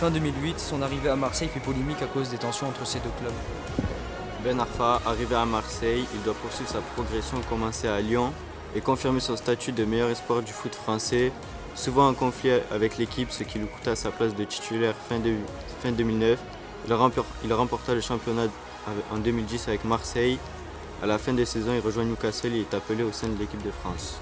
Fin 0.00 0.10
2008, 0.10 0.58
son 0.58 0.82
arrivée 0.82 1.08
à 1.10 1.16
Marseille 1.16 1.48
fait 1.48 1.60
polémique 1.60 2.02
à 2.02 2.06
cause 2.06 2.28
des 2.28 2.38
tensions 2.38 2.66
entre 2.66 2.86
ces 2.86 2.98
deux 2.98 3.10
clubs. 3.20 3.97
Ben 4.44 4.60
Arfa, 4.60 5.00
arrivé 5.04 5.34
à 5.34 5.44
Marseille, 5.44 6.04
il 6.14 6.22
doit 6.22 6.34
poursuivre 6.34 6.70
sa 6.70 6.80
progression 6.80 7.38
commencée 7.48 7.88
à 7.88 8.00
Lyon 8.00 8.32
et 8.76 8.80
confirmer 8.80 9.18
son 9.18 9.36
statut 9.36 9.72
de 9.72 9.84
meilleur 9.84 10.10
espoir 10.10 10.42
du 10.42 10.52
foot 10.52 10.76
français, 10.76 11.32
souvent 11.74 12.08
en 12.08 12.14
conflit 12.14 12.52
avec 12.70 12.98
l'équipe, 12.98 13.32
ce 13.32 13.42
qui 13.42 13.58
lui 13.58 13.66
coûta 13.66 13.96
sa 13.96 14.10
place 14.10 14.36
de 14.36 14.44
titulaire 14.44 14.94
fin, 15.08 15.18
de, 15.18 15.34
fin 15.82 15.90
2009. 15.90 16.38
Il, 16.86 16.96
il 17.44 17.52
remporta 17.52 17.94
le 17.94 18.00
championnat 18.00 18.46
en 19.12 19.18
2010 19.18 19.66
avec 19.68 19.84
Marseille. 19.84 20.38
À 21.02 21.06
la 21.06 21.18
fin 21.18 21.32
de 21.32 21.44
saison, 21.44 21.72
il 21.74 21.80
rejoint 21.80 22.04
Newcastle 22.04 22.54
et 22.54 22.60
est 22.60 22.74
appelé 22.74 23.02
au 23.02 23.10
sein 23.10 23.26
de 23.26 23.38
l'équipe 23.38 23.62
de 23.64 23.72
France. 23.72 24.20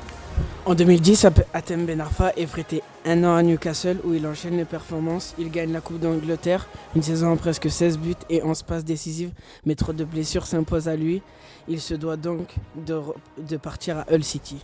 En 0.66 0.75
2010, 0.75 1.28
Atem 1.54 1.87
Ben 1.87 2.00
Arfa 2.00 2.32
est 2.37 2.49
prêté 2.49 2.82
un 3.04 3.23
an 3.23 3.37
à 3.37 3.42
Newcastle 3.44 3.99
où 4.02 4.14
il 4.14 4.26
enchaîne 4.26 4.56
les 4.56 4.64
performances. 4.64 5.32
Il 5.38 5.52
gagne 5.52 5.73
la 5.73 5.80
Coupe 5.80 6.00
d'Angleterre, 6.00 6.66
une 6.96 7.02
saison 7.02 7.28
en 7.28 7.37
presque 7.37 7.70
16 7.70 7.99
buts 7.99 8.14
et 8.28 8.42
11 8.42 8.64
passes 8.64 8.85
décisives, 8.85 9.30
mais 9.64 9.76
trop 9.76 9.92
de 9.92 10.02
blessures 10.02 10.44
s'imposent 10.44 10.88
à 10.88 10.96
lui. 10.96 11.23
Il 11.68 11.80
se 11.80 11.94
doit 11.94 12.16
donc 12.16 12.56
de, 12.75 13.56
partir 13.58 13.99
à 13.99 14.06
Hull 14.12 14.25
City. 14.25 14.61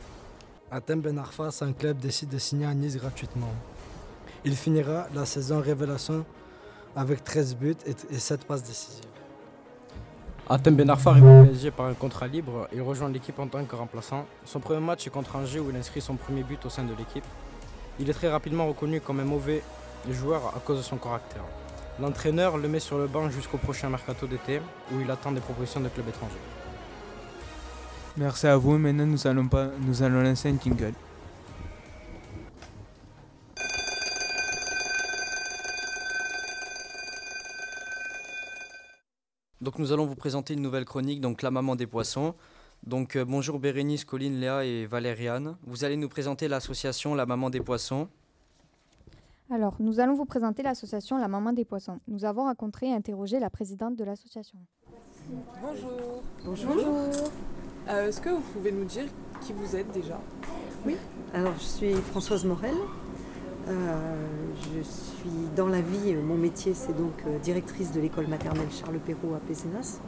Atem 0.73 1.01
Ben 1.01 1.17
Arfa, 1.19 1.51
un 1.61 1.73
club, 1.73 1.99
décide 1.99 2.31
de 2.31 2.39
signer 2.39 2.67
à 2.67 2.75
Nice 2.75 2.97
gratuitement. 2.97 3.53
Il 4.45 4.57
finira 4.57 5.07
la 5.15 5.25
saison 5.25 5.61
révélation 5.61 6.25
avec 6.97 7.23
13 7.23 7.55
buts 7.55 7.77
et 8.11 8.19
7 8.19 8.45
passes 8.45 8.65
décisives. 8.65 9.12
Atem 10.51 10.75
Ben 10.75 10.91
Arfa 10.91 11.11
arrive 11.11 11.25
au 11.25 11.45
PSG 11.45 11.71
par 11.71 11.87
un 11.87 11.95
contrat 11.95 12.27
libre. 12.27 12.69
Il 12.75 12.83
rejoint 12.83 13.09
l'équipe 13.09 13.39
en 13.39 13.47
tant 13.47 13.65
que 13.65 13.77
remplaçant. 13.77 14.27
Son 14.45 14.59
premier 14.59 14.81
match 14.81 15.07
est 15.07 15.11
contre 15.11 15.37
Angers 15.37 15.61
où 15.61 15.71
il 15.71 15.77
inscrit 15.77 16.01
son 16.01 16.17
premier 16.17 16.43
but 16.43 16.65
au 16.67 16.69
sein 16.69 16.83
de 16.83 16.93
l'équipe. 16.99 17.25
Il 18.01 18.11
est 18.11 18.13
très 18.13 18.29
rapidement 18.29 18.67
reconnu 18.67 19.01
comme 19.01 19.21
un 19.21 19.25
mauvais 19.25 19.63
joueur 20.11 20.53
à 20.57 20.59
cause 20.59 20.79
de 20.79 20.83
son 20.83 20.97
caractère. 20.97 21.45
L'entraîneur 22.01 22.59
le 22.59 22.69
met 22.69 22.81
sur 22.81 22.99
le 22.99 23.07
banc 23.07 23.31
jusqu'au 23.31 23.59
prochain 23.59 23.89
mercato 23.89 24.27
d'été 24.27 24.61
où 24.93 25.01
il 25.01 25.11
attend 25.11 25.31
des 25.31 25.41
propositions 25.41 25.81
de 25.81 25.89
clubs 25.89 26.09
étrangers. 26.09 26.35
Merci 28.17 28.47
à 28.49 28.57
vous. 28.57 28.77
Maintenant, 28.79 29.07
nous 29.07 29.27
allons, 29.27 29.49
nous 29.87 30.03
allons 30.03 30.23
lancer 30.23 30.49
un 30.51 30.59
jingle. 30.63 30.93
Donc 39.63 39.79
nous 39.79 39.93
allons 39.93 40.07
vous 40.07 40.17
présenter 40.17 40.55
une 40.55 40.61
nouvelle 40.61 40.85
chronique, 40.85 41.21
donc 41.21 41.41
la 41.41 41.53
maman 41.53 41.77
des 41.77 41.87
poissons. 41.87 42.35
Donc 42.83 43.15
euh, 43.15 43.25
bonjour 43.25 43.61
Bérénice, 43.61 44.05
Colline, 44.05 44.41
Léa 44.41 44.65
et 44.65 44.87
Valériane. 44.87 45.57
Vous 45.65 45.85
allez 45.85 45.97
nous 45.97 46.09
présenter 46.09 46.49
l'association 46.49 47.15
La 47.15 47.27
Maman 47.27 47.49
des 47.49 47.61
Poissons. 47.61 48.09
Alors, 49.53 49.77
nous 49.79 50.01
allons 50.01 50.15
vous 50.15 50.25
présenter 50.25 50.65
l'association 50.65 51.17
La 51.17 51.29
Maman 51.29 51.53
des 51.53 51.65
Poissons. 51.65 52.01
Nous 52.09 52.25
avons 52.25 52.43
rencontré 52.43 52.87
et 52.89 52.93
interrogé 52.93 53.39
la 53.39 53.51
présidente 53.51 53.95
de 53.95 54.03
l'association. 54.03 54.59
Bonjour. 55.63 56.23
Bonjour. 56.45 56.75
Euh, 57.89 58.09
Est-ce 58.09 58.21
que 58.21 58.31
vous 58.31 58.41
pouvez 58.41 58.73
nous 58.73 58.85
dire 58.85 59.05
qui 59.43 59.53
vous 59.53 59.77
êtes 59.77 59.93
déjà? 59.93 60.19
Oui, 60.85 60.97
alors 61.33 61.55
je 61.55 61.65
suis 61.65 61.93
Françoise 61.93 62.45
Morel. 62.45 62.75
Euh, 63.69 64.17
je 64.75 64.83
suis 64.83 65.49
dans 65.55 65.69
la 65.69 65.81
vie, 65.81 66.15
mon 66.15 66.37
métier 66.37 66.75
c'est 66.75 66.97
donc 66.97 67.13
euh, 67.27 67.39
directrice 67.39 67.93
de 67.93 68.01
l'école 68.01 68.27
maternelle 68.27 68.67
Charles 68.71 68.99
Perrault 68.99 69.35
à 69.37 69.39
Pézenas. 69.39 70.01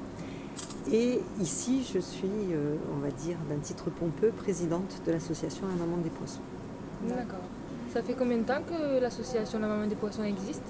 Et 0.92 1.20
ici 1.40 1.88
je 1.94 2.00
suis, 2.00 2.28
euh, 2.52 2.74
on 2.94 2.98
va 2.98 3.10
dire 3.10 3.36
d'un 3.48 3.58
titre 3.58 3.90
pompeux, 3.90 4.30
présidente 4.30 5.00
de 5.06 5.12
l'association 5.12 5.66
La 5.68 5.74
Maman 5.74 5.98
des 5.98 6.10
Poissons. 6.10 6.40
D'accord. 7.06 7.44
Ça 7.92 8.02
fait 8.02 8.14
combien 8.14 8.38
de 8.38 8.42
temps 8.42 8.62
que 8.68 9.00
l'association 9.00 9.60
La 9.60 9.68
Maman 9.68 9.86
des 9.86 9.94
Poissons 9.94 10.24
existe? 10.24 10.64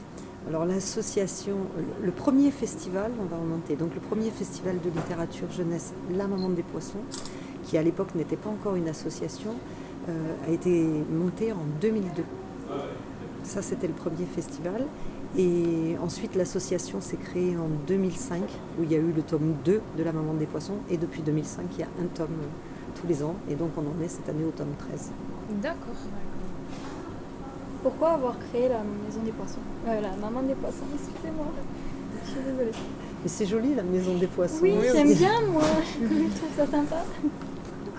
Alors 0.47 0.67
l'association, 0.67 1.57
le 2.03 2.11
premier 2.11 2.51
festival, 2.51 3.13
on 3.19 3.25
va 3.25 3.39
remonter, 3.39 3.77
donc 3.77 3.95
le 3.95 4.01
premier 4.01 4.31
festival 4.31 4.79
de 4.85 4.91
littérature 4.91 5.51
jeunesse 5.51 5.95
La 6.15 6.27
Maman 6.27 6.51
des 6.51 6.63
Poissons, 6.63 7.01
qui 7.63 7.79
à 7.79 7.83
l'époque 7.83 8.15
n'était 8.15 8.37
pas 8.37 8.51
encore 8.51 8.77
une 8.77 8.89
association, 8.89 9.55
euh, 10.09 10.35
a 10.47 10.51
été 10.51 10.87
monté 11.11 11.51
en 11.53 11.65
2002. 11.81 12.25
Ça, 13.43 13.63
c'était 13.63 13.87
le 13.87 13.93
premier 13.93 14.25
festival. 14.25 14.87
Et 15.37 15.97
ensuite, 16.03 16.35
l'association 16.37 17.01
s'est 17.01 17.17
créée 17.17 17.57
en 17.57 17.69
2005, 17.87 18.43
où 18.79 18.85
il 18.85 18.93
y 18.93 18.95
a 18.95 18.99
eu 18.99 19.13
le 19.15 19.23
tome 19.23 19.55
2 19.65 19.81
de 19.99 20.03
La 20.03 20.13
Maman 20.13 20.35
des 20.35 20.47
Poissons. 20.47 20.77
Et 20.91 20.97
depuis 20.97 21.23
2005, 21.23 21.65
il 21.73 21.81
y 21.81 21.83
a 21.83 21.89
un 22.03 22.07
tome 22.15 22.29
euh, 22.41 23.01
tous 23.01 23.07
les 23.07 23.23
ans. 23.23 23.35
Et 23.51 23.55
donc, 23.55 23.71
on 23.77 23.81
en 23.81 24.03
est 24.03 24.09
cette 24.09 24.29
année 24.29 24.45
au 24.45 24.51
tome 24.53 24.73
13. 24.79 25.11
D'accord. 25.61 25.79
Pourquoi 27.83 28.11
avoir 28.13 28.37
créé 28.39 28.69
la 28.69 28.79
maison 28.79 29.21
des 29.25 29.33
poissons? 29.33 29.59
Euh, 29.89 30.01
La 30.01 30.17
maman 30.17 30.43
des 30.43 30.55
poissons, 30.55 30.85
excusez-moi. 30.95 31.47
Je 32.25 32.31
suis 32.31 32.41
désolée. 32.41 32.71
Mais 33.23 33.29
c'est 33.29 33.47
joli, 33.47 33.75
la 33.75 33.83
Maison 33.83 34.17
des 34.19 34.27
Poissons. 34.27 34.59
Oui, 34.63 34.73
j'aime 34.93 35.15
bien 35.15 35.41
moi. 35.51 35.63
Je 36.01 36.07
trouve 36.07 36.57
ça 36.57 36.67
sympa. 36.67 37.05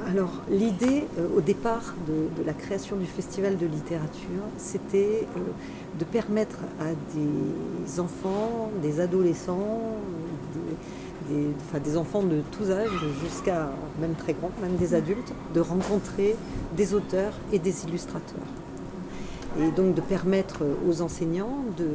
Alors, 0.08 0.30
l'idée 0.52 1.06
euh, 1.18 1.28
au 1.36 1.42
départ 1.42 1.96
de, 2.08 2.44
la 2.46 2.54
création 2.54 2.96
du 2.96 3.08
festival 3.08 3.58
de 3.58 3.66
littérature, 3.66 4.44
c'était 4.58 5.28
euh, 5.36 5.40
de 5.98 6.06
permettre 6.06 6.60
à 6.80 6.94
des 7.16 8.00
enfants, 8.00 8.70
des 8.84 9.00
adolescents, 9.00 9.82
des, 11.30 11.98
enfants 11.98 12.22
de 12.22 12.42
tous 12.52 12.70
âges, 12.70 13.06
jusqu'à 13.24 13.70
même 14.00 14.14
très 14.14 14.34
grands, 14.34 14.52
même 14.62 14.76
des 14.76 14.94
adultes, 14.94 15.34
de 15.56 15.60
rencontrer 15.60 16.36
des 16.78 16.94
auteurs 16.94 17.34
et 17.52 17.58
des 17.58 17.86
illustrateurs. 17.86 18.46
Et 19.60 19.72
donc 19.72 19.96
de 19.96 20.02
permettre 20.02 20.64
aux 20.88 21.02
enseignants 21.02 21.64
de, 21.78 21.88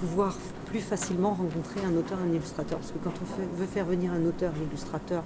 pouvoir 0.00 0.36
plus 0.66 0.80
facilement 0.80 1.30
rencontrer 1.34 1.80
un 1.86 1.96
auteur, 1.96 2.18
un 2.26 2.32
illustrateur. 2.32 2.78
Parce 2.78 2.92
que 2.92 2.98
quand 3.04 3.12
on 3.20 3.56
veut 3.56 3.66
faire 3.66 3.84
venir 3.84 4.10
un 4.12 4.24
auteur, 4.26 4.52
un 4.58 4.68
illustrateur, 4.70 5.22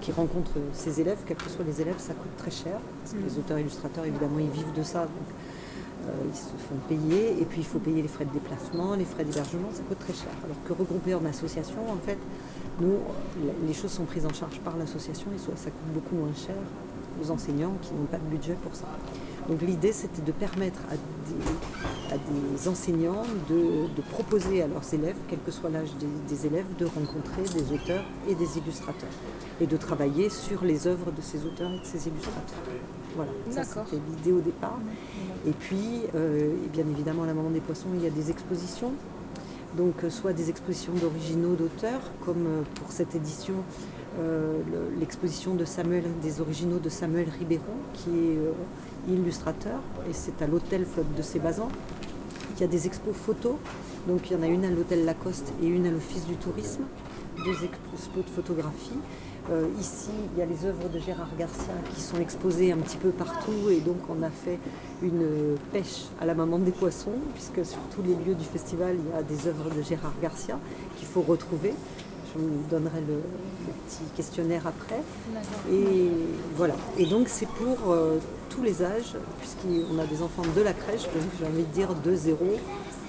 qu'il 0.00 0.14
rencontre 0.14 0.52
ses 0.72 1.00
élèves, 1.00 1.18
quels 1.26 1.36
que 1.36 1.48
soient 1.48 1.64
les 1.64 1.80
élèves, 1.80 1.98
ça 1.98 2.14
coûte 2.14 2.36
très 2.36 2.50
cher. 2.50 2.78
Parce 3.02 3.14
que 3.14 3.18
les 3.18 3.38
auteurs 3.38 3.58
illustrateurs, 3.58 4.04
évidemment, 4.04 4.38
ils 4.38 4.50
vivent 4.50 4.72
de 4.74 4.82
ça. 4.82 5.00
Donc, 5.00 5.28
euh, 6.08 6.12
ils 6.30 6.36
se 6.36 6.44
font 6.44 6.76
payer. 6.88 7.40
Et 7.40 7.44
puis, 7.44 7.60
il 7.60 7.66
faut 7.66 7.78
payer 7.78 8.02
les 8.02 8.08
frais 8.08 8.24
de 8.24 8.32
déplacement, 8.32 8.94
les 8.94 9.04
frais 9.04 9.24
d'hébergement, 9.24 9.68
ça 9.72 9.82
coûte 9.82 9.98
très 9.98 10.14
cher. 10.14 10.32
Alors 10.44 10.56
que 10.66 10.72
regroupé 10.72 11.14
en 11.14 11.24
association, 11.24 11.80
en 11.90 12.06
fait, 12.06 12.18
nous, 12.80 12.94
les 13.66 13.74
choses 13.74 13.90
sont 13.90 14.04
prises 14.04 14.26
en 14.26 14.32
charge 14.32 14.60
par 14.60 14.76
l'association 14.76 15.26
et 15.34 15.38
soit 15.38 15.56
ça 15.56 15.70
coûte 15.70 15.92
beaucoup 15.94 16.14
moins 16.14 16.34
cher 16.34 16.54
aux 17.20 17.30
enseignants 17.30 17.74
qui 17.82 17.92
n'ont 17.94 18.06
pas 18.06 18.18
de 18.18 18.30
budget 18.30 18.56
pour 18.62 18.74
ça. 18.74 18.86
Donc 19.48 19.62
l'idée, 19.62 19.92
c'était 19.92 20.22
de 20.22 20.32
permettre 20.32 20.80
à 20.90 20.94
des, 20.94 22.14
à 22.14 22.18
des 22.18 22.68
enseignants 22.68 23.22
de, 23.48 23.86
de 23.96 24.02
proposer 24.10 24.62
à 24.62 24.66
leurs 24.66 24.92
élèves, 24.92 25.16
quel 25.28 25.38
que 25.40 25.50
soit 25.50 25.70
l'âge 25.70 25.90
des, 25.98 26.34
des 26.34 26.46
élèves, 26.46 26.66
de 26.78 26.84
rencontrer 26.84 27.42
des 27.54 27.72
auteurs 27.72 28.04
et 28.28 28.34
des 28.34 28.58
illustrateurs 28.58 29.08
et 29.60 29.66
de 29.66 29.76
travailler 29.76 30.28
sur 30.28 30.64
les 30.64 30.86
œuvres 30.86 31.10
de 31.10 31.22
ces 31.22 31.44
auteurs 31.46 31.70
et 31.72 31.78
de 31.78 31.84
ces 31.84 32.08
illustrateurs. 32.08 32.58
Voilà, 33.16 33.32
ça 33.50 33.64
c'était 33.64 34.00
l'idée 34.10 34.32
au 34.32 34.40
départ. 34.40 34.78
Et 35.46 35.52
puis, 35.52 36.02
euh, 36.14 36.52
et 36.64 36.68
bien 36.68 36.84
évidemment, 36.88 37.22
à 37.24 37.26
la 37.26 37.34
Maman 37.34 37.50
des 37.50 37.60
Poissons, 37.60 37.88
il 37.94 38.02
y 38.02 38.06
a 38.06 38.10
des 38.10 38.30
expositions. 38.30 38.92
Donc, 39.76 40.04
euh, 40.04 40.10
soit 40.10 40.32
des 40.32 40.50
expositions 40.50 40.92
d'originaux 40.94 41.54
d'auteurs, 41.54 42.00
comme 42.24 42.46
euh, 42.46 42.62
pour 42.76 42.92
cette 42.92 43.14
édition, 43.14 43.54
euh, 44.18 44.58
le- 44.70 44.98
l'exposition 45.00 45.54
de 45.54 45.64
Samuel, 45.64 46.04
des 46.22 46.40
originaux 46.40 46.78
de 46.78 46.88
Samuel 46.88 47.28
Ribéron, 47.38 47.62
qui 47.94 48.10
est 48.10 48.36
euh, 48.38 48.52
illustrateur, 49.08 49.80
et 50.08 50.12
c'est 50.12 50.42
à 50.42 50.46
l'hôtel 50.46 50.86
de 51.16 51.22
Sébazan. 51.22 51.68
Il 52.56 52.60
y 52.60 52.64
a 52.64 52.66
des 52.68 52.86
expos 52.86 53.14
photos, 53.14 53.54
donc 54.08 54.30
il 54.30 54.36
y 54.36 54.36
en 54.36 54.42
a 54.42 54.46
une 54.48 54.64
à 54.64 54.70
l'hôtel 54.70 55.04
Lacoste 55.04 55.52
et 55.62 55.66
une 55.66 55.86
à 55.86 55.90
l'Office 55.90 56.26
du 56.26 56.36
tourisme, 56.36 56.82
deux 57.44 57.64
expos 57.64 58.24
de 58.24 58.30
photographie. 58.30 58.98
Euh, 59.50 59.66
ici, 59.80 60.10
il 60.34 60.38
y 60.38 60.42
a 60.42 60.46
les 60.46 60.66
œuvres 60.66 60.90
de 60.92 60.98
Gérard 60.98 61.30
Garcia 61.38 61.72
qui 61.94 62.02
sont 62.02 62.18
exposées 62.18 62.70
un 62.70 62.76
petit 62.76 62.98
peu 62.98 63.08
partout 63.10 63.70
et 63.70 63.80
donc 63.80 63.96
on 64.10 64.22
a 64.22 64.28
fait 64.28 64.58
une 65.02 65.24
pêche 65.72 66.04
à 66.20 66.26
la 66.26 66.34
maman 66.34 66.58
des 66.58 66.70
poissons 66.72 67.14
puisque 67.32 67.64
sur 67.64 67.78
tous 67.94 68.02
les 68.02 68.14
lieux 68.14 68.34
du 68.34 68.44
festival, 68.44 68.96
il 68.98 69.10
y 69.10 69.18
a 69.18 69.22
des 69.22 69.46
œuvres 69.48 69.70
de 69.74 69.80
Gérard 69.80 70.12
Garcia 70.20 70.58
qu'il 70.98 71.08
faut 71.08 71.22
retrouver. 71.22 71.72
Je 72.34 72.40
vous 72.40 72.62
donnerai 72.70 73.00
le, 73.00 73.14
le 73.14 73.72
petit 73.86 74.04
questionnaire 74.16 74.66
après. 74.66 75.02
Et 75.72 76.10
voilà. 76.56 76.74
Et 76.98 77.06
donc 77.06 77.28
c'est 77.28 77.48
pour 77.48 77.90
euh, 77.90 78.18
tous 78.50 78.62
les 78.62 78.82
âges, 78.82 79.14
puisqu'on 79.40 79.98
a 79.98 80.06
des 80.06 80.22
enfants 80.22 80.42
de 80.54 80.60
la 80.62 80.72
crèche, 80.72 81.04
donc 81.04 81.24
j'ai 81.38 81.46
envie 81.46 81.62
de 81.64 81.72
dire 81.72 81.94
de 81.94 82.14
0 82.14 82.36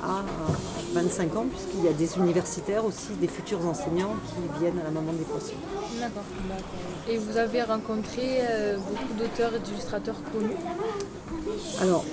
à 0.02 0.24
25 0.94 1.36
ans, 1.36 1.46
puisqu'il 1.52 1.84
y 1.84 1.90
a 1.90 1.94
des 1.94 2.18
universitaires 2.18 2.86
aussi, 2.86 3.12
des 3.20 3.28
futurs 3.28 3.66
enseignants 3.66 4.16
qui 4.28 4.60
viennent 4.60 4.80
à 4.80 4.84
la 4.86 4.92
maman 4.92 5.12
des 5.12 5.26
poissons. 5.26 5.60
D'accord. 6.00 6.24
Et 7.10 7.18
vous 7.18 7.36
avez 7.36 7.64
rencontré 7.64 8.40
euh, 8.40 8.78
beaucoup 8.78 9.14
d'auteurs 9.20 9.54
et 9.56 9.60
d'illustrateurs 9.60 10.16
connus? 10.32 10.56
Alors, 11.82 12.06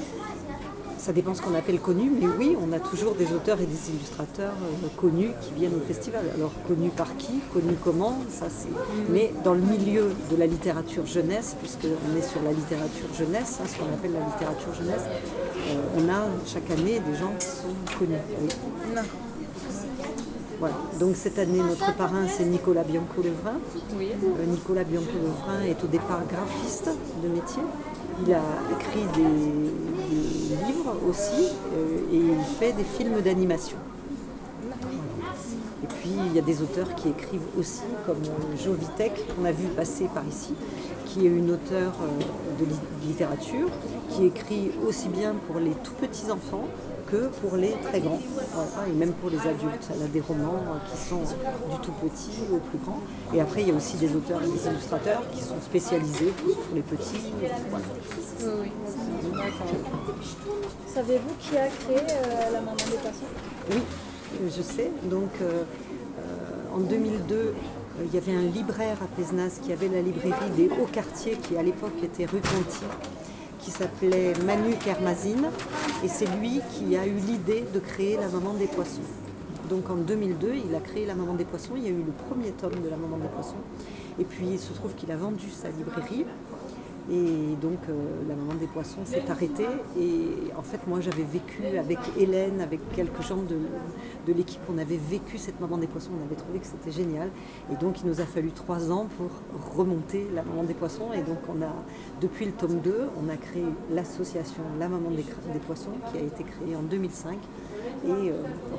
ça 1.06 1.12
dépend 1.12 1.34
ce 1.34 1.40
qu'on 1.40 1.54
appelle 1.54 1.78
connu, 1.78 2.10
mais 2.10 2.26
oui, 2.36 2.56
on 2.60 2.72
a 2.72 2.80
toujours 2.80 3.14
des 3.14 3.32
auteurs 3.32 3.60
et 3.60 3.66
des 3.66 3.90
illustrateurs 3.90 4.54
euh, 4.60 4.88
connus 4.96 5.30
qui 5.40 5.52
viennent 5.54 5.76
au 5.76 5.86
festival. 5.86 6.25
Alors, 6.34 6.50
connus 6.66 6.90
par 6.90 7.16
qui 7.16 7.38
Connus 7.54 7.76
comment 7.84 8.18
Ça, 8.28 8.46
c'est. 8.50 8.66
Mais 9.08 9.32
dans 9.44 9.54
le 9.54 9.60
milieu 9.60 10.10
de 10.32 10.36
la 10.36 10.48
littérature 10.48 11.06
jeunesse, 11.06 11.54
puisqu'on 11.60 12.18
est 12.18 12.28
sur 12.28 12.42
la 12.42 12.50
littérature 12.50 13.06
jeunesse, 13.16 13.60
hein, 13.62 13.66
ce 13.68 13.78
qu'on 13.78 13.94
appelle 13.94 14.14
la 14.14 14.26
littérature 14.26 14.75
jeunesse, 14.75 15.04
euh, 15.06 15.96
on 15.96 16.08
a 16.08 16.26
chaque 16.44 16.68
année 16.72 16.98
des 16.98 17.16
gens 17.16 17.32
qui 17.38 17.46
sont 17.46 17.98
connus. 18.00 18.18
oui. 18.42 18.48
Voilà. 20.58 20.75
Donc 20.98 21.14
cette 21.14 21.38
année, 21.38 21.58
notre 21.58 21.94
parrain, 21.94 22.26
c'est 22.28 22.46
Nicolas 22.46 22.82
Bianco-Levrin. 22.82 23.60
Euh, 24.00 24.46
Nicolas 24.46 24.84
Bianco-Levrin 24.84 25.66
est 25.68 25.84
au 25.84 25.86
départ 25.86 26.22
graphiste 26.26 26.90
de 27.22 27.28
métier. 27.28 27.62
Il 28.25 28.32
a 28.32 28.40
écrit 28.78 29.04
des, 29.14 30.66
livres 30.66 30.94
aussi 31.08 31.49
euh, 31.75 32.12
et 32.12 32.16
il 32.16 32.44
fait 32.58 32.73
des 32.73 32.85
films 32.85 33.20
d'animation. 33.20 33.76
Et 35.82 35.87
puis 35.87 36.12
il 36.26 36.35
y 36.35 36.38
a 36.38 36.42
des 36.42 36.62
auteurs 36.62 36.94
qui 36.94 37.11
écrivent 37.11 37.46
aussi, 37.58 37.82
comme 38.06 38.16
euh, 38.16 38.56
Jo 38.64 38.73
Vitek, 38.73 39.12
qu'on 39.35 39.44
a 39.44 39.52
vu 39.52 39.66
passer 39.68 40.08
par 40.14 40.25
ici, 40.26 40.54
qui 41.04 41.26
est 41.26 41.30
une 41.30 41.50
auteure 41.50 41.92
euh, 42.02 42.61
de 42.61 42.64
li- 42.64 43.08
littérature, 43.08 43.68
qui 44.11 44.25
écrit 44.25 44.70
aussi 44.87 45.08
bien 45.08 45.35
pour 45.46 45.61
les 45.61 45.73
tout 45.85 45.92
petits 46.00 46.30
enfants 46.30 46.64
que 47.06 47.28
pour 47.40 47.56
les 47.56 47.72
très 47.82 48.00
grands, 48.00 48.20
Voilà, 48.52 48.88
et 48.88 48.92
même 48.92 49.12
pour 49.12 49.30
les 49.30 49.38
adultes. 49.38 49.88
Elle 49.94 50.02
a 50.02 50.08
des 50.08 50.20
romans 50.20 50.62
qui 50.90 50.96
sont 50.96 51.20
du 51.20 51.78
tout 51.82 51.92
petit 51.92 52.42
au 52.52 52.58
plus 52.58 52.78
grand. 52.78 53.00
Et 53.34 53.40
après, 53.40 53.62
il 53.62 53.68
y 53.68 53.70
a 53.70 53.75
aussi 53.75 53.96
des 53.96 54.14
auteurs 54.14 54.42
et 54.42 54.46
des 54.46 54.66
illustrateurs 54.66 55.22
qui 55.32 55.40
sont 55.42 55.60
spécialisés 55.60 56.32
pour 56.42 56.56
les 56.75 56.82
petits. 56.82 57.32
Voilà. 57.70 57.84
Oui, 58.42 58.50
oui. 58.62 58.70
Savez-vous 60.92 61.34
qui 61.38 61.56
a 61.56 61.68
créé 61.68 61.98
euh, 61.98 62.52
la 62.52 62.60
maman 62.60 62.75
des 62.75 62.96
poissons 62.96 63.26
Oui, 63.70 63.82
je 64.56 64.62
sais. 64.62 64.90
Donc, 65.04 65.30
euh, 65.42 65.62
euh, 66.18 66.75
en 66.75 66.78
2002, 66.78 67.34
euh, 67.34 67.52
il 68.04 68.14
y 68.14 68.18
avait 68.18 68.34
un 68.34 68.50
libraire 68.50 68.96
à 69.02 69.06
Pézenas 69.16 69.60
qui 69.62 69.72
avait 69.72 69.88
la 69.88 70.00
librairie 70.00 70.50
des 70.56 70.68
Hauts 70.68 70.88
Quartiers, 70.92 71.36
qui 71.36 71.56
à 71.56 71.62
l'époque 71.62 72.02
était 72.02 72.26
rue 72.26 72.40
Conti, 72.40 72.84
qui 73.66 73.73
s'appelait 73.73 74.32
Manu 74.44 74.76
Kermazine. 74.76 75.49
Et 76.04 76.08
c'est 76.08 76.28
lui 76.38 76.61
qui 76.70 76.96
a 76.96 77.04
eu 77.04 77.16
l'idée 77.16 77.64
de 77.75 77.80
créer 77.80 78.16
la 78.16 78.28
Maman 78.28 78.54
des 78.54 78.68
Poissons. 78.68 79.00
Donc 79.68 79.90
en 79.90 79.96
2002, 79.96 80.54
il 80.68 80.75
a 80.76 80.78
créé 80.78 81.04
la 81.04 81.16
Maman 81.16 81.35
des 81.35 81.44
Poissons. 81.44 81.73
Il 81.76 81.82
y 81.82 81.88
a 81.88 81.90
eu 81.90 82.04
le 82.06 82.12
premier 82.28 82.52
tome 82.52 82.80
de 82.80 82.88
la 82.88 82.96
Maman 82.96 83.18
des 83.18 83.26
Poissons. 83.26 83.56
Et 84.20 84.25
puis 84.25 84.46
il 84.52 84.61
se 84.61 84.73
trouve 84.73 84.94
qu'il 84.94 85.11
a 85.11 85.16
vendu 85.16 85.50
sa 85.50 85.68
librairie. 85.68 86.25
Et 87.10 87.54
donc 87.62 87.78
euh, 87.88 87.92
la 88.28 88.34
maman 88.34 88.54
des 88.54 88.66
poissons 88.66 89.04
s'est 89.04 89.30
arrêtée. 89.30 89.66
Et 89.98 90.52
en 90.56 90.62
fait, 90.62 90.80
moi 90.86 91.00
j'avais 91.00 91.22
vécu 91.22 91.62
avec 91.78 91.98
Hélène, 92.18 92.60
avec 92.60 92.80
quelques 92.92 93.22
gens 93.22 93.36
de, 93.36 93.58
de 94.26 94.32
l'équipe, 94.32 94.60
on 94.68 94.78
avait 94.78 94.96
vécu 94.96 95.38
cette 95.38 95.60
maman 95.60 95.78
des 95.78 95.86
poissons, 95.86 96.10
on 96.20 96.25
avait 96.25 96.34
trouvé 96.34 96.58
que 96.58 96.66
c'était 96.66 96.90
génial. 96.90 97.30
Et 97.72 97.76
donc 97.76 98.00
il 98.02 98.08
nous 98.08 98.20
a 98.20 98.25
fallu 98.25 98.50
trois 98.50 98.90
ans 98.90 99.06
pour 99.16 99.30
remonter 99.76 100.26
la 100.34 100.42
maman 100.42 100.64
des 100.64 100.75
poissons. 100.75 101.12
Et 101.12 101.22
donc 101.22 101.38
on 101.48 101.62
a, 101.62 101.72
depuis 102.20 102.46
le 102.46 102.52
tome 102.52 102.80
2, 102.80 102.94
on 103.25 103.28
a 103.28 103.36
créé 103.36 103.64
l'association 103.92 104.62
La 104.78 104.88
maman 104.88 105.10
des, 105.10 105.25
des 105.52 105.60
poissons 105.60 105.92
qui 106.10 106.18
a 106.18 106.22
été 106.22 106.42
créée 106.42 106.75
en 106.75 106.82
2005 106.82 107.38
et 108.04 108.10
euh, 108.10 108.32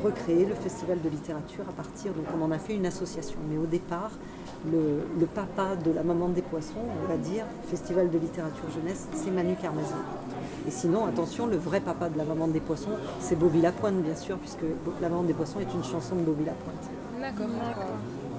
recréer 0.03 0.45
le 0.45 0.55
festival 0.55 1.01
de 1.01 1.09
littérature 1.09 1.63
à 1.69 1.71
partir. 1.71 2.13
Donc 2.13 2.25
on 2.37 2.43
en 2.43 2.51
a 2.51 2.59
fait 2.59 2.75
une 2.75 2.85
association. 2.85 3.39
Mais 3.49 3.57
au 3.57 3.65
départ, 3.65 4.11
le, 4.69 5.01
le 5.19 5.25
papa 5.25 5.75
de 5.75 5.91
la 5.91 6.03
maman 6.03 6.29
des 6.29 6.41
poissons, 6.41 6.83
on 7.03 7.07
va 7.07 7.17
dire, 7.17 7.45
festival 7.67 8.09
de 8.09 8.16
littérature 8.19 8.69
jeunesse, 8.75 9.07
c'est 9.13 9.31
Manu 9.31 9.55
Carmazzi. 9.61 9.93
Et 10.67 10.71
sinon, 10.71 11.05
attention, 11.05 11.47
le 11.47 11.57
vrai 11.57 11.79
papa 11.79 12.09
de 12.09 12.17
la 12.17 12.23
maman 12.23 12.47
des 12.47 12.59
poissons, 12.59 12.91
c'est 13.19 13.37
Bobby 13.37 13.61
Lapointe, 13.61 14.01
bien 14.01 14.15
sûr, 14.15 14.37
puisque 14.37 14.65
la 15.01 15.09
maman 15.09 15.23
des 15.23 15.33
poissons 15.33 15.59
est 15.59 15.73
une 15.73 15.83
chanson 15.83 16.15
de 16.15 16.21
Bobby 16.21 16.45
Lapointe. 16.45 16.89
D'accord. 17.19 17.47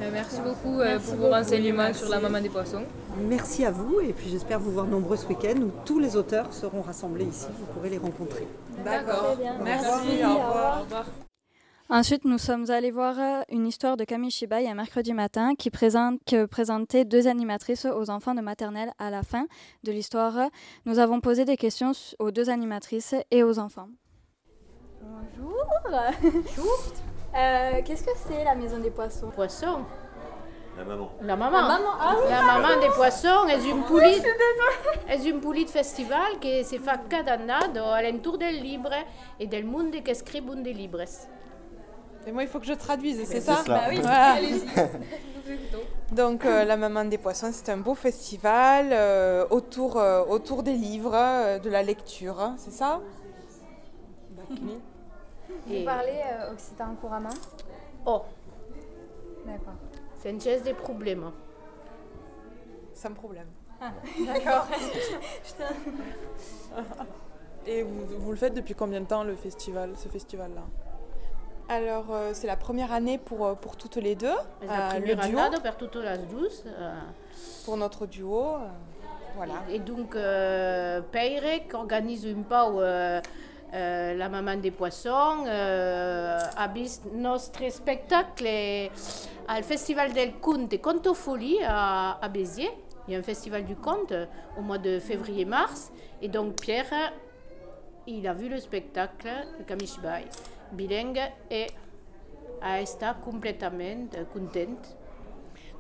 Euh, 0.01 0.11
merci 0.13 0.41
beaucoup 0.41 0.79
euh, 0.81 0.99
pour 1.01 1.17
vos 1.17 1.31
renseignements 1.31 1.93
sur 1.93 2.09
la 2.09 2.21
maman 2.21 2.41
des 2.41 2.49
poissons. 2.49 2.85
Merci 3.29 3.65
à 3.65 3.73
vous 3.73 4.01
et 4.01 4.13
puis 4.13 4.29
j'espère 4.31 4.61
vous 4.61 4.71
voir 4.71 4.87
nombreux 4.87 5.17
ce 5.17 5.27
week-end 5.27 5.57
où 5.61 5.71
tous 5.85 5.99
les 5.99 6.17
auteurs 6.17 6.53
seront 6.53 6.83
rassemblés 6.83 7.25
ici. 7.25 7.47
Vous 7.59 7.67
pourrez 7.75 7.91
les 7.91 7.99
rencontrer. 7.99 8.47
D'accord. 8.85 9.37
Merci, 9.65 10.23
au 10.25 10.35
revoir. 10.35 11.07
Ensuite, 11.91 12.27
nous 12.27 12.37
sommes 12.37 12.71
allés 12.71 12.91
voir 12.91 13.15
euh, 13.19 13.41
une 13.51 13.67
histoire 13.67 13.97
de 13.97 14.05
Camille 14.05 14.31
Chibaï 14.31 14.69
un 14.69 14.75
mercredi 14.75 15.15
matin 15.15 15.55
qui, 15.55 15.71
présente, 15.71 16.21
que 16.27 16.45
présentait 16.45 17.07
deux 17.07 17.27
animatrices 17.27 17.87
aux 17.87 18.11
enfants 18.11 18.35
de 18.35 18.43
maternelle 18.43 18.93
à 18.99 19.09
la 19.09 19.23
fin 19.23 19.47
de 19.85 19.93
l'histoire. 19.93 20.51
Nous 20.85 20.99
avons 20.99 21.21
posé 21.21 21.47
des 21.47 21.57
questions 21.57 21.93
aux 22.19 22.31
deux 22.31 22.51
animatrices 22.51 23.15
et 23.31 23.43
aux 23.43 23.59
enfants. 23.59 23.89
Bonjour. 25.03 25.65
Bonjour. 26.23 26.79
Euh, 27.37 27.83
Qu'est-ce 27.85 28.05
que 28.05 28.11
c'est 28.17 28.43
la 28.43 28.55
maison 28.55 28.79
des 28.79 28.91
poissons? 28.91 29.29
Poissons 29.31 29.85
La 30.79 30.83
maman. 30.85 31.11
La 31.21 31.37
maman. 31.37 31.61
La 31.61 31.69
maman, 31.69 31.91
ah 32.01 32.15
oui, 32.19 32.31
La 32.31 32.41
pardon. 32.41 32.63
maman 32.63 32.81
des 32.81 32.89
poissons 32.89 33.47
est 33.49 33.63
une 33.69 33.83
poulie. 33.85 34.15
je 34.15 34.21
suis 34.21 34.23
désolée. 34.23 35.29
È 35.29 35.31
un 35.35 35.39
pulito 35.41 35.71
festival 35.71 36.39
che 36.41 36.65
si 36.65 36.79
fa 36.79 36.99
cada 37.07 37.35
anno 37.35 37.93
all'intorno 37.93 38.39
del 38.39 38.57
libro 38.57 38.95
e 39.37 39.47
del 39.47 39.67
mondo 39.67 40.01
che 40.01 40.15
scrivono 40.15 40.63
dei 40.63 40.75
libri. 40.75 41.05
Et 42.27 42.33
moi, 42.33 42.43
il 42.43 42.49
faut 42.49 42.59
que 42.61 42.67
je 42.67 42.73
traduise, 42.75 43.19
c'est 43.21 43.27
C'est 43.27 43.41
ça 43.41 43.63
cela. 43.65 43.79
Bah 43.79 43.85
oui, 43.91 44.01
Voilà. 44.01 44.37
Donc, 46.13 46.45
euh, 46.45 46.65
La 46.65 46.77
Maman 46.77 47.05
des 47.05 47.19
Poissons, 47.19 47.51
c'est 47.53 47.69
un 47.71 47.77
beau 47.79 47.95
festival 47.95 48.89
euh, 48.93 49.47
autour, 49.51 49.99
euh, 49.99 50.25
autour 50.25 50.63
des 50.63 50.73
livres, 50.73 51.15
euh, 51.15 51.59
de 51.59 51.71
la 51.71 51.83
lecture, 51.83 52.41
hein, 52.41 52.55
c'est 52.59 52.73
ça 52.73 53.01
Vous 55.67 55.85
parlez 55.85 56.21
euh, 56.25 56.53
occitan 56.53 56.95
couramment 57.01 57.29
Oh, 58.07 58.23
D'accord. 59.47 59.75
senza 60.23 60.59
dei 60.61 60.75
problemi. 60.75 61.25
Sans 62.95 63.13
problème. 63.13 63.47
Ah, 63.81 63.93
d'accord. 64.27 64.67
Et 67.67 67.83
vous, 67.83 68.05
vous 68.19 68.31
le 68.31 68.37
faites 68.37 68.55
depuis 68.55 68.75
combien 68.75 69.01
de 69.01 69.07
temps, 69.07 69.25
le 69.25 69.37
festival, 69.37 69.93
ce 69.97 70.09
festival-là? 70.09 70.63
Alors, 71.69 72.07
euh, 72.11 72.31
c'est 72.33 72.47
la 72.47 72.57
première 72.57 72.93
année 72.93 73.19
pour, 73.19 73.47
euh, 73.47 73.55
pour 73.55 73.77
toutes 73.77 73.97
les 73.97 74.15
deux. 74.15 74.35
La 74.67 74.93
euh, 74.93 74.99
le 74.99 75.05
prima 75.17 75.27
duo. 75.29 75.39
annata 75.39 75.61
per 75.61 75.77
tutte 75.77 75.97
le 75.97 76.17
due. 76.27 76.49
eh, 76.65 77.65
Pour 77.65 77.77
notre 77.77 78.07
duo. 78.07 78.57
voilà. 79.37 79.55
Et 79.71 79.79
donc, 79.79 80.17
euh, 80.17 81.03
Peire, 81.13 81.67
qui 81.69 81.77
organise 81.77 82.27
un 82.27 82.43
peu 82.43 82.55
euh, 82.55 83.21
euh, 83.75 84.15
la 84.15 84.29
maman 84.31 84.57
des 84.57 84.71
poissons, 84.71 85.45
euh, 85.47 86.39
a 86.57 86.69
visto 86.69 87.11
nostri 87.13 87.71
spettacoli 87.71 88.91
al 89.47 89.63
Festival 89.63 90.13
del 90.13 90.41
Conte 90.41 90.81
Contofolie 90.81 91.59
à, 91.67 92.19
à 92.23 92.29
Béziers. 92.29 92.73
Il 93.07 93.13
y 93.13 93.17
a 93.17 93.21
un 93.21 93.23
festival 93.23 93.65
du 93.65 93.75
conte 93.77 94.13
au 94.59 94.61
mois 94.63 94.77
de 94.79 94.99
février-mars. 95.01 95.91
Et 96.21 96.29
donc, 96.29 96.57
Pierre, 96.61 97.13
il 98.07 98.27
a 98.27 98.35
vu 98.35 98.49
le 98.51 98.59
spectacle 98.59 99.29
de 99.59 99.65
Camille 99.65 99.87
Chibai, 99.87 100.25
bilingue, 100.73 101.21
et 101.51 101.67
été 102.81 103.07
complètement 103.25 104.09
contente. 104.33 104.97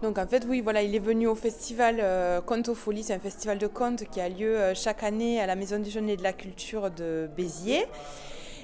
Donc 0.02 0.16
en 0.18 0.26
fait, 0.28 0.44
oui, 0.48 0.60
voilà, 0.60 0.82
il 0.82 0.94
est 0.94 1.00
venu 1.00 1.26
au 1.26 1.34
festival 1.34 1.96
euh, 2.00 2.40
Conte 2.40 2.68
aux 2.68 2.74
Folies, 2.74 3.02
c'est 3.02 3.14
un 3.14 3.18
festival 3.18 3.58
de 3.58 3.66
contes 3.66 4.04
qui 4.04 4.20
a 4.20 4.28
lieu 4.28 4.56
euh, 4.56 4.74
chaque 4.74 5.02
année 5.02 5.40
à 5.40 5.46
la 5.46 5.56
Maison 5.56 5.80
des 5.80 5.90
Jeunes 5.90 6.08
et 6.08 6.16
de 6.16 6.22
la 6.22 6.32
Culture 6.32 6.90
de 6.90 7.28
Béziers. 7.36 7.84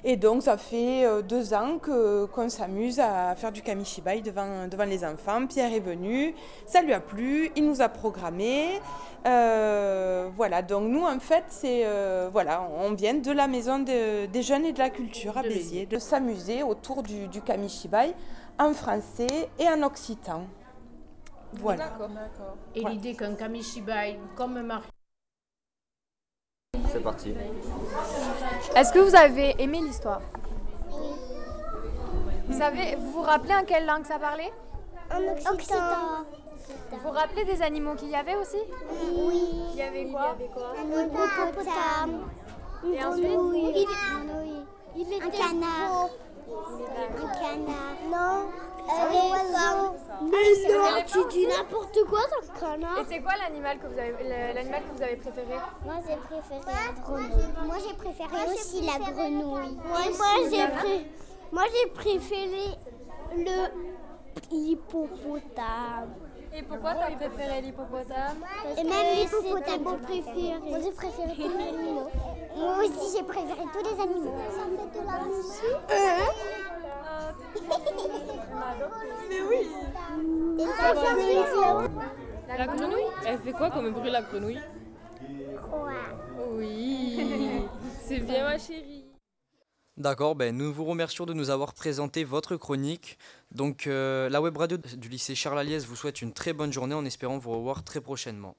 Et 0.07 0.17
donc 0.17 0.43
ça 0.43 0.59
fait 0.59 1.07
euh, 1.07 1.23
deux 1.23 1.55
ans 1.55 1.79
que, 1.79 2.27
qu'on 2.27 2.51
s'amuse 2.51 3.01
à 3.01 3.35
faire 3.37 3.51
du 3.51 3.63
kamishibai 3.63 4.21
devant, 4.21 4.69
devant 4.69 4.85
les 4.85 5.03
enfants. 5.03 5.47
Pierre 5.47 5.73
est 5.73 5.81
venu, 5.81 6.35
ça 6.67 6.83
lui 6.83 6.93
a 6.93 7.01
plu, 7.01 7.51
il 7.57 7.67
nous 7.67 7.81
a 7.81 7.89
programmé. 7.89 8.81
Euh, 9.27 10.29
voilà, 10.37 10.61
donc 10.61 10.89
nous 10.91 11.05
en 11.05 11.19
fait, 11.21 11.45
c'est 11.49 11.83
euh, 11.87 12.29
voilà, 12.31 12.69
on 12.79 12.93
vient 12.93 13.15
de 13.15 13.33
la 13.33 13.47
Maison 13.49 13.79
de- 13.79 14.27
des 14.27 14.43
Jeunes 14.43 14.67
et 14.67 14.75
de 14.75 14.79
la 14.79 14.91
Culture 14.91 15.39
à 15.39 15.43
De 15.43 15.49
Béziers, 15.49 15.87
de 15.87 15.99
s'amuser 15.99 16.63
autour 16.63 17.03
du, 17.03 17.27
du 17.29 17.41
kamishibai 17.41 18.13
en 18.59 18.75
français 18.75 19.49
et 19.59 19.67
en 19.69 19.83
occitan. 19.83 20.43
Voilà. 21.55 21.89
Et 22.75 22.85
l'idée 22.85 23.15
qu'un 23.15 23.35
kamishibai 23.35 24.19
comme 24.37 24.61
Marie 24.61 24.89
C'est 26.95 27.03
parti. 27.03 27.35
Est-ce 28.77 28.93
que 28.93 29.01
vous 29.01 29.17
avez 29.17 29.57
aimé 29.61 29.81
l'histoire 29.81 30.21
Vous 32.47 32.57
savez, 32.57 32.95
vous 32.97 33.11
vous 33.11 33.23
rappelez 33.23 33.53
en 33.53 33.65
quelle 33.65 33.85
langue 33.85 34.05
ça 34.05 34.21
parlait 34.21 34.53
En 35.13 35.19
occitan. 35.53 35.75
Vous 36.93 36.99
vous 37.03 37.11
rappelez 37.11 37.45
des 37.47 37.61
animaux 37.63 37.97
qu'il 37.97 38.11
y 38.11 38.15
avait 38.15 38.37
aussi 38.37 38.59
Oui. 39.13 39.43
Il 39.73 39.77
y 39.77 39.83
avait 39.83 40.05
quoi 40.07 40.37
Un 40.79 41.05
hippopotame. 41.05 42.29
Et 42.95 43.05
ensuite. 43.05 43.89
Un 45.21 45.31
canard. 45.31 46.11
Un 47.19 47.27
canard. 47.41 47.99
Non. 48.09 48.47
Mais 50.23 50.75
non, 50.75 51.03
tu 51.07 51.19
dis 51.31 51.47
n'importe 51.47 51.99
quoi 52.09 52.21
dans 52.21 52.43
ce 52.47 52.61
canard. 52.61 52.99
Et 52.99 53.05
c'est 53.09 53.21
quoi 53.21 53.33
l'animal 53.43 53.79
que 53.79 53.87
vous 53.87 53.99
avez 53.99 54.53
l'animal 54.55 54.83
que 54.83 54.97
vous 54.97 55.03
avez 55.03 55.17
préféré? 55.17 55.55
Moi 55.85 55.95
j'ai 56.07 56.17
préféré 56.17 56.61
la 56.67 57.03
grenouille. 57.03 57.53
Moi 57.65 57.77
j'ai 57.87 57.95
préféré 57.95 58.53
aussi 58.53 58.81
la 58.83 58.99
grenouille. 59.11 59.79
Et 60.07 60.11
moi 60.17 60.27
j'ai 60.51 60.69
pré- 60.69 61.07
moi 61.53 61.63
j'ai 61.73 61.91
préféré 61.91 62.79
le 63.37 63.59
hippopotame. 64.51 66.15
Et 66.57 66.63
pourquoi 66.63 66.95
t'as 66.95 67.11
préféré 67.17 67.61
l'hippopotame? 67.63 68.39
Et 68.79 68.85
même 68.85 69.17
l'hippopotame 69.17 69.83
mon 69.83 69.99
préféré. 69.99 70.59
Moi 70.63 70.79
j'ai 70.85 70.93
préféré 70.93 71.33
tous 71.35 71.59
les 71.59 71.69
animaux. 71.69 72.09
Moi 72.57 72.77
aussi 72.79 73.17
j'ai 73.17 73.25
préféré 73.25 73.63
tous 73.73 73.83
les 73.83 74.01
animaux. 74.03 74.35
Ça 74.51 74.63
fait 74.63 75.01
de 75.01 75.07
la 75.07 75.19
musique. 75.25 75.91
Mais 79.29 79.41
oui. 79.49 79.69
Fait 82.47 82.59
La 82.59 82.67
grenouille 82.67 83.11
Elle 83.27 83.39
fait 83.41 83.53
quoi 83.53 83.71
comme 83.71 83.93
bruit 83.93 84.11
la 84.11 84.23
grenouille? 84.23 84.61
Quoi? 85.69 85.93
Oui, 86.51 87.19
c'est 88.03 88.21
bien 88.21 88.45
ma 88.45 88.59
chérie. 88.59 89.05
D'accord, 89.97 90.35
ben 90.35 90.57
nous 90.57 90.73
vous 90.73 90.85
remercions 90.85 91.25
de 91.25 91.33
nous 91.33 91.51
avoir 91.51 91.73
présenté 91.73 92.25
votre 92.25 92.57
chronique. 92.57 93.17
Donc 93.53 93.87
euh, 93.87 94.29
la 94.29 94.43
web 94.43 94.57
radio 94.57 94.77
du 94.77 95.09
lycée 95.09 95.37
Charles 95.37 95.61
Aliès 95.61 95.87
vous 95.87 95.95
souhaite 95.95 96.21
une 96.21 96.33
très 96.33 96.53
bonne 96.53 96.73
journée 96.73 96.95
en 96.95 97.05
espérant 97.05 97.39
vous 97.39 97.53
revoir 97.53 97.85
très 97.85 98.01
prochainement. 98.01 98.57